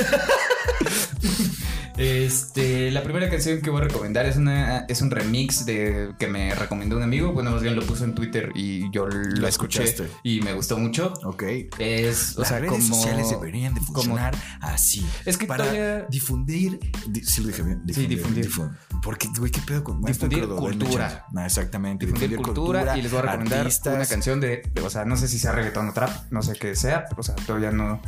[2.00, 6.28] Este, la primera canción que voy a recomendar es una es un remix de que
[6.28, 9.48] me recomendó un amigo, bueno, más bien lo puso en Twitter y yo lo ¿Lo
[9.50, 10.14] escuché escuchaste?
[10.24, 11.14] y me gustó mucho.
[11.26, 11.44] Ok.
[11.78, 15.06] Es, o Las sea, redes como sociales deberían de como- funcionar así.
[15.26, 16.80] Es que para todavía- difundir.
[17.08, 17.82] di- sí, lo dije bien.
[17.94, 18.50] Sí, difundir.
[18.50, 18.72] difun-
[19.04, 21.26] porque, güey, ¿qué pedo con Difundir cultura.
[21.36, 22.06] Ah, exactamente.
[22.06, 23.96] difundir cultura, y les voy a recomendar artistas.
[23.96, 26.54] una canción de, de- o sea, no sé si sea reggaetón o trap, no sé
[26.54, 28.02] qué sea, pero, o sea, todavía no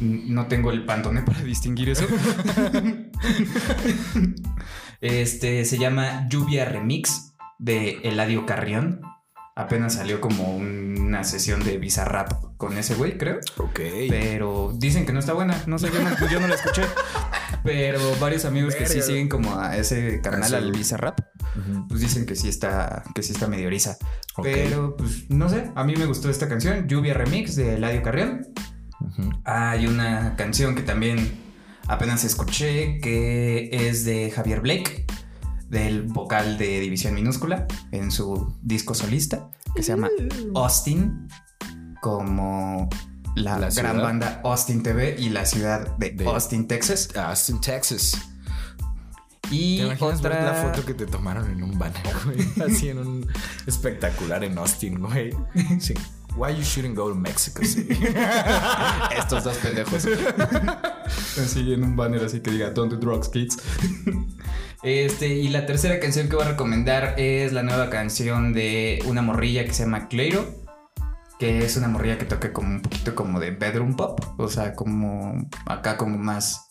[0.00, 2.06] no tengo el pantone para distinguir eso.
[5.00, 9.00] este se llama Lluvia Remix de Eladio Carrión.
[9.56, 13.40] Apenas salió como una sesión de Bizarrap con ese güey, creo.
[13.56, 13.80] Ok.
[14.08, 15.60] Pero dicen que no está buena.
[15.66, 16.82] No sé, yo no, yo no la escuché.
[17.64, 20.70] Pero varios amigos que sí siguen como a ese canal, al.
[20.70, 21.18] Bizarrap,
[21.88, 23.68] pues dicen que sí está, que sí está medio.
[24.42, 25.72] Pero, pues, no sé.
[25.74, 28.46] A mí me gustó esta canción, Lluvia Remix de Eladio Carrión.
[29.44, 31.47] Hay una canción que también
[31.88, 35.04] apenas escuché que es de Javier Blake,
[35.68, 40.08] del vocal de División Minúscula, en su disco solista, que se llama
[40.54, 41.28] Austin,
[42.00, 42.88] como
[43.34, 47.10] la, La gran banda Austin TV y la ciudad de, De- Austin, Texas.
[47.16, 48.12] Austin, Texas.
[49.42, 52.38] ¿Te Y imaginas ver otra la foto que te tomaron en un banner, güey?
[52.70, 53.26] Así en un
[53.66, 55.30] espectacular en Austin, güey.
[55.80, 55.94] Sí.
[56.38, 57.98] Why you shouldn't go to Mexico City?
[59.18, 60.06] estos dos pendejos.
[61.36, 63.58] así en un banner así que diga Don't do drugs, kids.
[64.84, 69.20] Este, y la tercera canción que voy a recomendar es la nueva canción de una
[69.20, 70.46] morrilla que se llama Clairo.
[71.40, 74.20] Que es una morrilla que toca como un poquito como de bedroom pop.
[74.38, 76.68] O sea, como acá como más,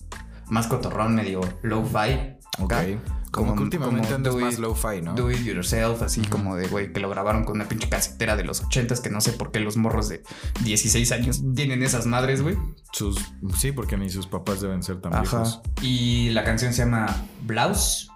[0.47, 2.37] más cotorrón, medio low-fi.
[2.59, 2.71] Ok.
[2.71, 3.16] Acá.
[3.31, 5.13] Como, que últimamente como do más it- low-fi, ¿no?
[5.13, 8.43] Do it yourself, así como de güey, que lo grabaron con una pinche casetera de
[8.43, 10.23] los ochentas que no sé por qué los morros de
[10.63, 12.57] 16 años tienen esas madres, güey.
[12.93, 13.17] Sus,
[13.57, 15.61] sí, porque ni sus papás deben ser tan viejos.
[15.81, 17.05] Y la canción se llama
[17.45, 18.09] Blouse,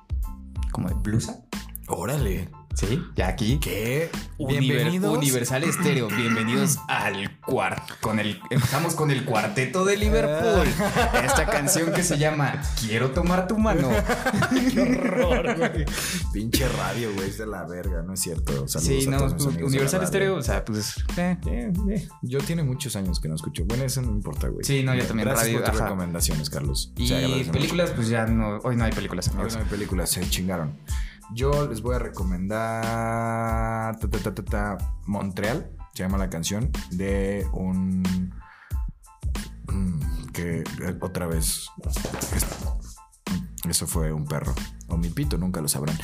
[0.72, 1.42] como de blusa.
[1.88, 2.50] Órale.
[2.74, 3.60] Sí, ya aquí.
[3.60, 4.10] ¿Qué?
[4.40, 5.18] Bienvenidos.
[5.18, 7.94] Universal Estéreo, bienvenidos al cuarto.
[8.00, 10.68] Con el empezamos con el cuarteto de Liverpool.
[11.24, 13.90] Esta canción que se llama Quiero tomar tu mano.
[14.74, 15.86] Qué horror, güey.
[16.34, 18.68] Pinche radio, güey, es de la verga, no es cierto.
[18.68, 20.04] Saludos Sí, a no, todos amigos la Universal.
[20.04, 23.66] Estéreo, o sea, pues eh, Eh, eh, Yo tiene muchos años que no escucho.
[23.66, 24.64] Bueno, eso no importa, güey.
[24.64, 25.90] Sí, no, yo también, Gracias radio, por tus ajá.
[25.90, 26.94] recomendaciones, Carlos.
[26.96, 29.40] y películas, pues ya no, hoy no hay películas, mucho.
[29.40, 29.56] Hoy amigos.
[29.58, 30.80] no hay películas, se chingaron.
[31.34, 36.70] Yo les voy a recomendar ta, ta, ta, ta, ta, Montreal, se llama la canción,
[36.92, 38.34] de un...
[39.72, 41.68] mm, que eh, otra vez...
[42.36, 42.46] es-
[43.70, 44.54] Eso fue un perro.
[44.90, 45.96] O mi pito, nunca lo sabrán.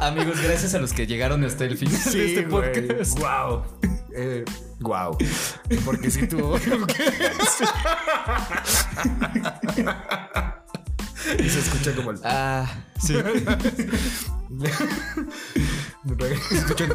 [0.00, 3.18] Amigos, gracias a los que llegaron hasta el final de este podcast.
[3.18, 3.62] Wow.
[4.18, 4.44] Eh,
[4.80, 5.16] wow.
[5.84, 6.56] Porque si tú.
[11.38, 12.20] y se escucha como el.
[12.24, 12.66] Ah,
[12.98, 13.14] sí.
[16.50, 16.94] Escuchan.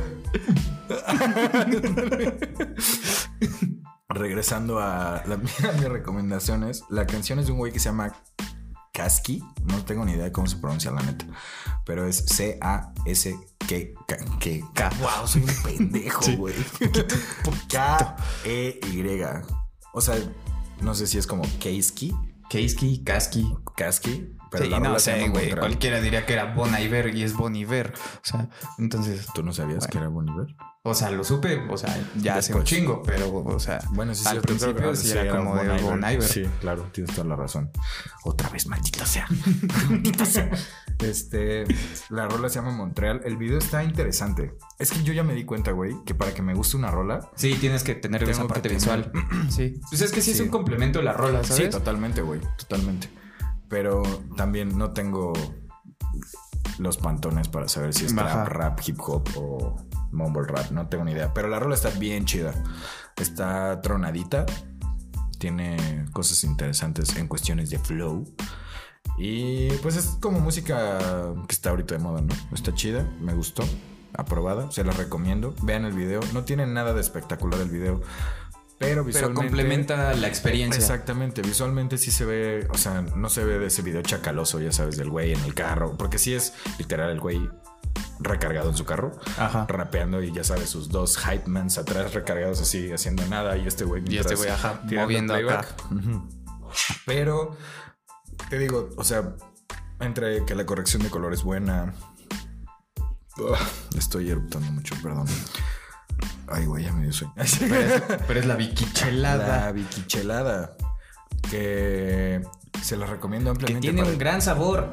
[4.09, 5.35] Regresando a, la,
[5.69, 8.15] a mis recomendaciones, la canción es de un güey que se llama
[9.01, 9.43] Kaski.
[9.65, 11.25] No tengo ni idea de cómo se pronuncia la neta,
[11.85, 13.67] pero es C-A-S-K.
[14.07, 14.15] K.
[14.75, 14.89] K.
[14.99, 16.53] Wow, soy un pendejo, güey.
[17.67, 19.21] K-E-Y.
[19.93, 20.15] O sea,
[20.81, 22.13] no sé si es como Keiski,
[22.47, 23.51] Keiski, Kaski.
[23.75, 25.51] Kaski, pero sí, la no sé, güey.
[25.55, 27.93] Cualquiera diría que era Bon Iver y es Bon Iver.
[27.95, 30.47] O sea, entonces, ¿Tú no sabías que era Boniver?
[30.83, 32.63] o sea, lo supe, o sea, ya hace un Después.
[32.81, 35.77] chingo, pero, o sea, Bueno, sí, al cierto, principio creo que sí era como de
[35.81, 36.23] Bon Iver.
[36.23, 37.69] Sí, claro, tienes toda la razón.
[38.23, 39.27] Otra vez, maldita sea.
[39.89, 40.49] Maldita sea.
[40.99, 41.65] Este,
[42.09, 43.21] la rola se llama Montreal.
[43.25, 44.55] El video está interesante.
[44.79, 47.29] Es que yo ya me di cuenta, güey, que para que me guste una rola.
[47.35, 49.11] Sí, tienes que tener esa parte tener- visual.
[49.49, 49.79] Sí.
[49.89, 50.43] Pues es que sí, es Sí.
[50.43, 51.69] un complemento de la rola, Sí, ¿sabes?
[51.71, 53.09] totalmente, güey, totalmente.
[53.71, 54.03] Pero
[54.37, 55.33] también no tengo
[56.77, 59.77] los pantones para saber si es trap, rap, hip hop o
[60.11, 60.69] mumble rap.
[60.69, 61.33] No tengo ni idea.
[61.33, 62.53] Pero la rola está bien chida.
[63.15, 64.45] Está tronadita.
[65.39, 68.25] Tiene cosas interesantes en cuestiones de flow.
[69.17, 70.99] Y pues es como música
[71.47, 72.33] que está ahorita de moda, ¿no?
[72.53, 73.63] Está chida, me gustó,
[74.13, 75.53] aprobada, se la recomiendo.
[75.61, 78.01] Vean el video, no tiene nada de espectacular el video,
[78.81, 80.79] Pero complementa la experiencia.
[80.79, 84.71] Exactamente, visualmente sí se ve, o sea, no se ve de ese video chacaloso, ya
[84.71, 87.49] sabes, del güey en el carro, porque sí es literal el güey
[88.19, 89.65] recargado en su carro, Ajá.
[89.67, 93.83] rapeando y ya sabes, sus dos hype mans atrás recargados así, haciendo nada, y este
[93.83, 95.65] güey Y este güey, ajá, moviendo acá.
[97.05, 97.55] Pero,
[98.49, 99.35] te digo, o sea,
[99.99, 101.93] entre que la corrección de color es buena.
[103.97, 105.27] Estoy eruptando mucho, perdón.
[106.47, 107.33] Ay, güey, ya me dio sueño.
[107.59, 109.65] Pero es, pero es la biquichelada.
[109.65, 110.75] La biquichelada.
[111.49, 112.41] Que
[112.81, 113.87] se la recomiendo Que ampliamente.
[113.87, 114.89] tiene para- un gran sabor.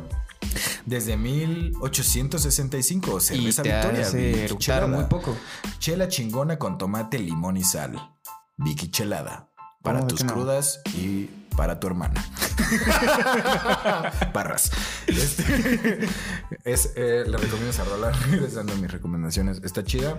[0.86, 4.06] Desde 1865, Y cerveza te Victoria.
[4.06, 4.48] hace
[4.88, 5.36] muy poco.
[5.78, 8.12] Chela chingona con tomate, limón y sal.
[8.56, 9.48] Vicky Chelada.
[9.82, 10.32] Para ¿Cómo de tus que no?
[10.32, 11.24] crudas y
[11.56, 12.24] para tu hermana.
[14.32, 14.70] Parras.
[15.06, 16.08] Este,
[16.64, 18.10] es, eh, le recomiendo esa rola.
[18.30, 19.60] Regresando a mis recomendaciones.
[19.64, 20.18] Está chida.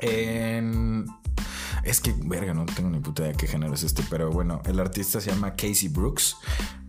[0.00, 1.06] En-
[1.84, 4.02] Es que, verga, no tengo ni puta idea de qué género es este.
[4.10, 6.36] Pero bueno, el artista se llama Casey Brooks.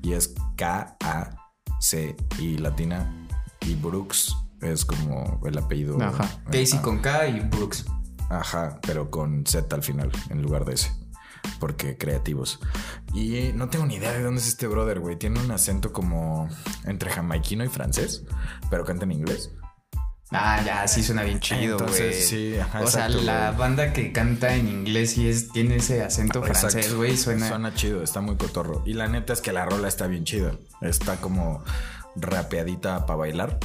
[0.02, 3.28] Y es K-A-C y latina.
[3.62, 6.02] Y Brooks es como el apellido.
[6.02, 6.24] Ajá.
[6.48, 7.86] eh, Casey ah, con K y Brooks.
[8.30, 10.92] Ajá, pero con Z al final, en lugar de S.
[11.60, 12.60] Porque creativos.
[13.14, 15.18] Y no tengo ni idea de dónde es este brother, güey.
[15.18, 16.50] Tiene un acento como
[16.86, 18.24] entre jamaiquino y francés,
[18.70, 19.52] pero canta en inglés.
[20.32, 22.14] Ah, ya, sí suena bien chido, güey.
[22.14, 26.04] Sí, ajá, O sea, exacto, la banda que canta en inglés y es, tiene ese
[26.04, 26.70] acento Exacto.
[26.70, 27.48] francés, güey, suena.
[27.48, 28.84] Suena chido, está muy cotorro.
[28.86, 30.52] Y la neta es que la rola está bien chida.
[30.82, 31.64] Está como
[32.18, 33.58] rapeadita para bailar,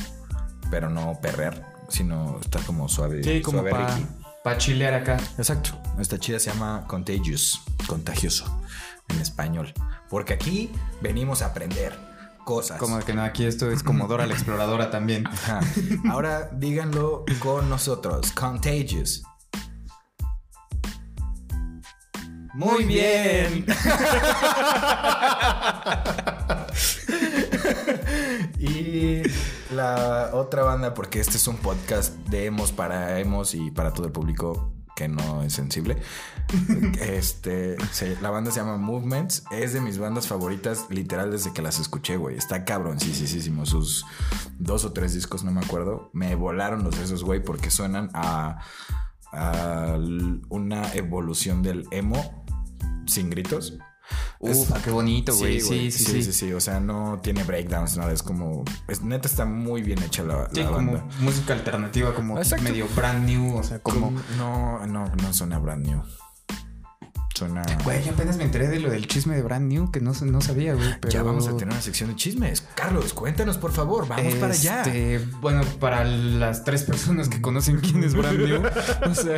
[0.70, 3.24] pero no perrear, sino está como suave.
[3.24, 3.98] Sí, como para
[4.44, 5.18] pa chilear acá.
[5.38, 5.70] Exacto.
[5.98, 8.60] Esta chida se llama Contagious, contagioso
[9.08, 9.72] en español.
[10.08, 12.11] Porque aquí venimos a aprender
[12.44, 12.78] cosas.
[12.78, 15.26] Como que no, aquí esto es como Dora la exploradora también.
[15.26, 15.60] Ajá.
[16.10, 18.32] Ahora díganlo con nosotros.
[18.32, 19.22] Contagious.
[22.54, 23.66] Muy bien.
[28.58, 29.22] Y
[29.74, 34.06] la otra banda, porque este es un podcast de emos para emos y para todo
[34.06, 34.72] el público
[35.02, 35.96] que no es sensible.
[37.00, 39.44] Este, se- la banda se llama Movements.
[39.50, 42.36] Es de mis bandas favoritas, literal, desde que las escuché, güey.
[42.36, 43.52] Está cabrón, sí, sí, sí, sí.
[43.64, 44.04] Sus
[44.58, 46.10] dos o tres discos, no me acuerdo.
[46.12, 48.58] Me volaron los esos, güey, porque suenan a,
[50.50, 52.44] una evolución del emo
[53.06, 53.78] sin gritos.
[54.40, 55.60] Ufa, qué bonito, güey.
[55.60, 55.90] Sí, güey.
[55.90, 58.12] sí, sí, sí, O sea, no tiene breakdowns, nada.
[58.12, 58.64] Es como.
[58.88, 61.04] Es, neta, está muy bien hecha la, Sí, la como banda.
[61.20, 62.64] música alternativa, como Exacto.
[62.64, 64.06] medio brand new, o sea, como...
[64.06, 66.02] Como- No, no, no suena brand new.
[67.34, 67.62] Suena.
[67.84, 70.74] Güey, apenas me enteré de lo del chisme de brand new, que no, no sabía,
[70.74, 71.12] güey, pero...
[71.12, 72.62] Ya vamos a tener una sección de chismes.
[72.74, 74.06] Carlos, cuéntanos, por favor.
[74.06, 74.82] Vamos para allá.
[74.82, 78.62] Este, Bueno, para las tres personas que conocen quién es Brand New,
[79.10, 79.36] o sea,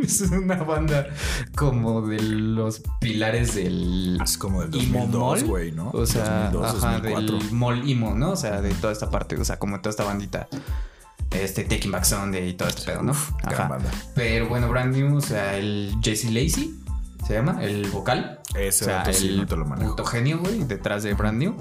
[0.00, 1.08] es una banda
[1.54, 5.90] como de los pilares del Es como del emo 2002, mall, güey, ¿no?
[5.90, 7.38] O sea, 2002, ajá, 2004.
[7.38, 8.30] del mall emo, ¿no?
[8.30, 10.48] O sea, de toda esta parte, o sea, como toda esta bandita.
[11.30, 13.12] Este Taking Back Sunday y todo este pedo, ¿no?
[13.44, 13.90] Banda.
[14.14, 16.85] Pero bueno, Brand New, o sea, el JC Lacey
[17.26, 18.40] se llama, el vocal.
[18.54, 19.90] Ese O sea, dato sí el no te lo manejo.
[19.90, 21.56] puto genio, güey, detrás de Brand New.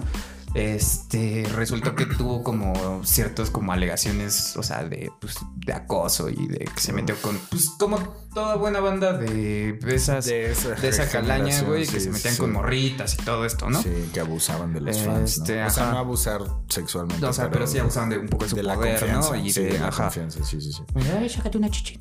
[0.54, 6.48] Este resultó que tuvo como ciertas como alegaciones, o sea, de, pues, de acoso y
[6.48, 7.98] de que se metió con, pues, como
[8.36, 12.40] toda buena banda de, esas, de, De esa, calaña, güey, sí, que se metían sí.
[12.42, 13.82] con morritas y todo esto, ¿no?
[13.82, 15.38] Sí, que abusaban de los fans.
[15.38, 15.68] Este, ¿no?
[15.68, 15.94] O sea, ajá.
[15.94, 17.26] no abusar sexualmente.
[17.26, 19.30] O sea, pero, sí abusaban de un poco de su de la poder, confianza.
[19.32, 19.36] ¿no?
[19.38, 20.04] Y sí, de, de la ajá.
[20.04, 20.84] confianza, sí, sí, sí.
[21.18, 21.98] Ay, sácate una chichi.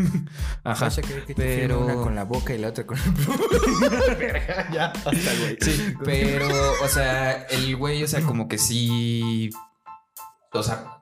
[0.64, 0.88] Ajá.
[1.36, 5.58] Pero una con la boca y la otra con el Verga, ya, hasta güey.
[5.60, 6.48] Sí, pero,
[6.82, 9.50] o sea, el güey, o sea, como que sí.
[10.52, 10.95] O sea,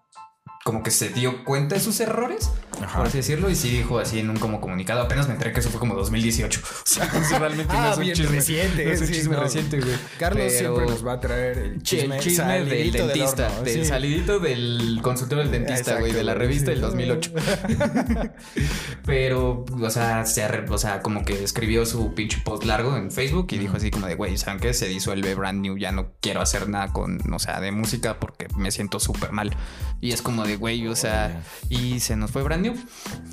[0.64, 2.50] como que se dio cuenta de sus errores,
[2.82, 2.98] Ajá.
[2.98, 5.02] por así decirlo, y sí dijo así en un como comunicado.
[5.02, 6.60] Apenas me enteré que eso fue como 2018.
[6.84, 9.12] O sea, eso realmente no Ah, es un bien chisme reciente, No es un sí,
[9.12, 9.42] chisme no.
[9.42, 9.94] reciente, güey.
[10.18, 13.82] Carlos Pero- siempre nos va a traer el Sí, chisme, el chisme del dentista, del
[13.82, 13.84] sí.
[13.84, 16.70] salidito del consultorio del dentista, güey, de la revista sí.
[16.72, 17.32] del 2008.
[19.06, 23.10] Pero, o sea, se arre- o sea, como que escribió su pinche post largo en
[23.10, 24.72] Facebook y dijo así como de, güey, ¿saben qué?
[24.72, 28.46] Se disuelve Brand New, ya no quiero hacer nada con, o sea, de música porque
[28.56, 29.54] me siento súper mal.
[30.00, 32.74] Y es como de, güey, o sea, y se nos fue Brand New.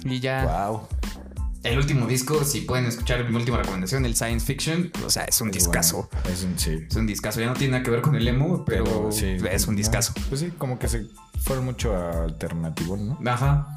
[0.03, 0.87] Y ya Wow.
[1.63, 5.39] el último disco, si pueden escuchar mi última recomendación, el Science Fiction, o sea, es
[5.41, 6.09] un Es discazo.
[6.11, 6.29] bueno.
[6.29, 6.85] Es un sí.
[6.89, 9.67] Es un discazo, ya no tiene nada que ver con el emo, pero, sí, es
[9.67, 10.13] un no, discazo.
[10.29, 11.07] Pues sí, como que se
[11.43, 13.19] fueron mucho alternativo, ¿no?
[13.29, 13.67] Ajá.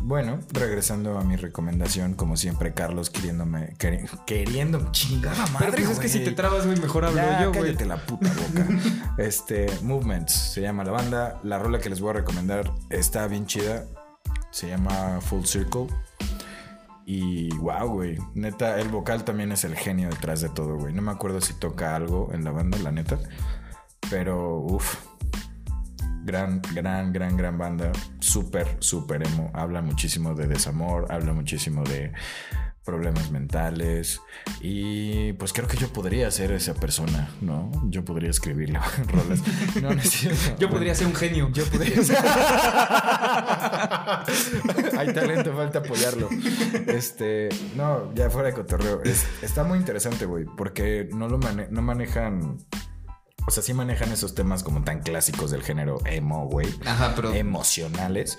[0.00, 5.68] Bueno, regresando a mi recomendación, como siempre, Carlos queriéndome, queri- queriendo chingada madre.
[5.72, 7.62] Pero pues es que si te trabas, güey, mejor hablo Ya, yo, güey.
[7.62, 8.66] cállate la puta boca.
[9.18, 11.40] este, Movements se llama la banda.
[11.42, 13.84] La rola que les voy a recomendar está bien chida.
[14.50, 15.88] Se llama Full Circle.
[17.04, 18.18] Y wow, güey.
[18.34, 20.94] Neta, el vocal también es el genio detrás de todo, güey.
[20.94, 23.18] No me acuerdo si toca algo en la banda, la neta.
[24.10, 24.96] Pero, uff.
[26.28, 27.90] Gran, gran, gran, gran banda.
[28.20, 29.50] Súper, súper emo.
[29.54, 31.10] Habla muchísimo de desamor.
[31.10, 32.12] Habla muchísimo de
[32.84, 34.20] problemas mentales.
[34.60, 37.70] Y pues creo que yo podría ser esa persona, ¿no?
[37.88, 38.78] Yo podría escribirle
[39.08, 39.40] rolas.
[39.80, 40.56] No, no es cierto.
[40.58, 41.48] Yo podría ser un genio.
[41.50, 42.18] Yo podría ser.
[44.98, 46.28] Hay talento, falta apoyarlo.
[46.88, 49.02] Este, no, ya fuera de cotorreo.
[49.02, 52.58] Es- está muy interesante, güey, porque no lo mane- no manejan.
[53.48, 56.68] O sea, sí manejan esos temas como tan clásicos del género emo, güey.
[56.84, 58.36] Ajá, pero Emocionales.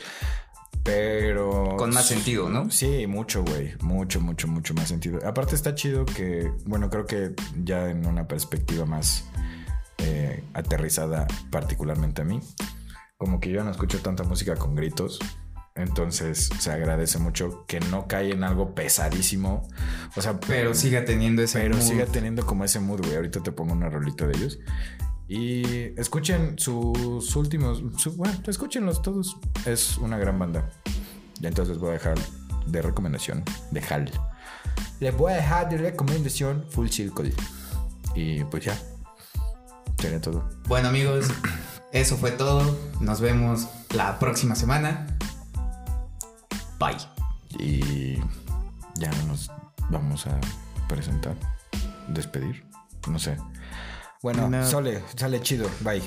[0.84, 1.78] Pero.
[1.78, 2.70] con más sentido, ¿no?
[2.70, 3.74] Sí, mucho, güey.
[3.82, 5.20] Mucho, mucho, mucho más sentido.
[5.26, 7.34] Aparte está chido que, bueno, creo que
[7.64, 9.26] ya en una perspectiva más
[9.98, 12.40] eh, aterrizada, particularmente a mí,
[13.18, 15.18] como que yo no escucho tanta música con gritos.
[15.80, 19.68] Entonces se agradece mucho que no cae en algo pesadísimo.
[20.16, 21.84] O sea, Pero siga teniendo ese pero mood.
[21.86, 23.16] siga teniendo como ese mood, güey.
[23.16, 24.60] Ahorita te pongo una rolita de ellos.
[25.28, 25.64] Y
[26.00, 27.84] escuchen sus últimos.
[27.98, 29.38] su- bueno, escúchenlos todos.
[29.66, 30.70] Es una gran banda.
[31.40, 32.18] Y entonces voy a dejar
[32.66, 34.12] de recomendación de Hal.
[35.00, 37.34] Les voy a dejar de recomendación Full Circle.
[38.16, 38.78] Y pues ya.
[40.00, 40.50] Sería todo.
[40.68, 41.28] Bueno, amigos,
[41.92, 42.78] eso fue todo.
[43.00, 45.08] Nos vemos la próxima semana.
[46.80, 46.98] Bye.
[47.60, 48.16] Y
[48.96, 49.52] ya nos
[49.90, 50.40] vamos a
[50.88, 51.36] presentar.
[52.08, 52.66] Despedir.
[53.08, 53.38] No sé.
[54.22, 54.66] Bueno, No.
[54.66, 55.70] sale, sale chido.
[55.82, 56.02] Bye.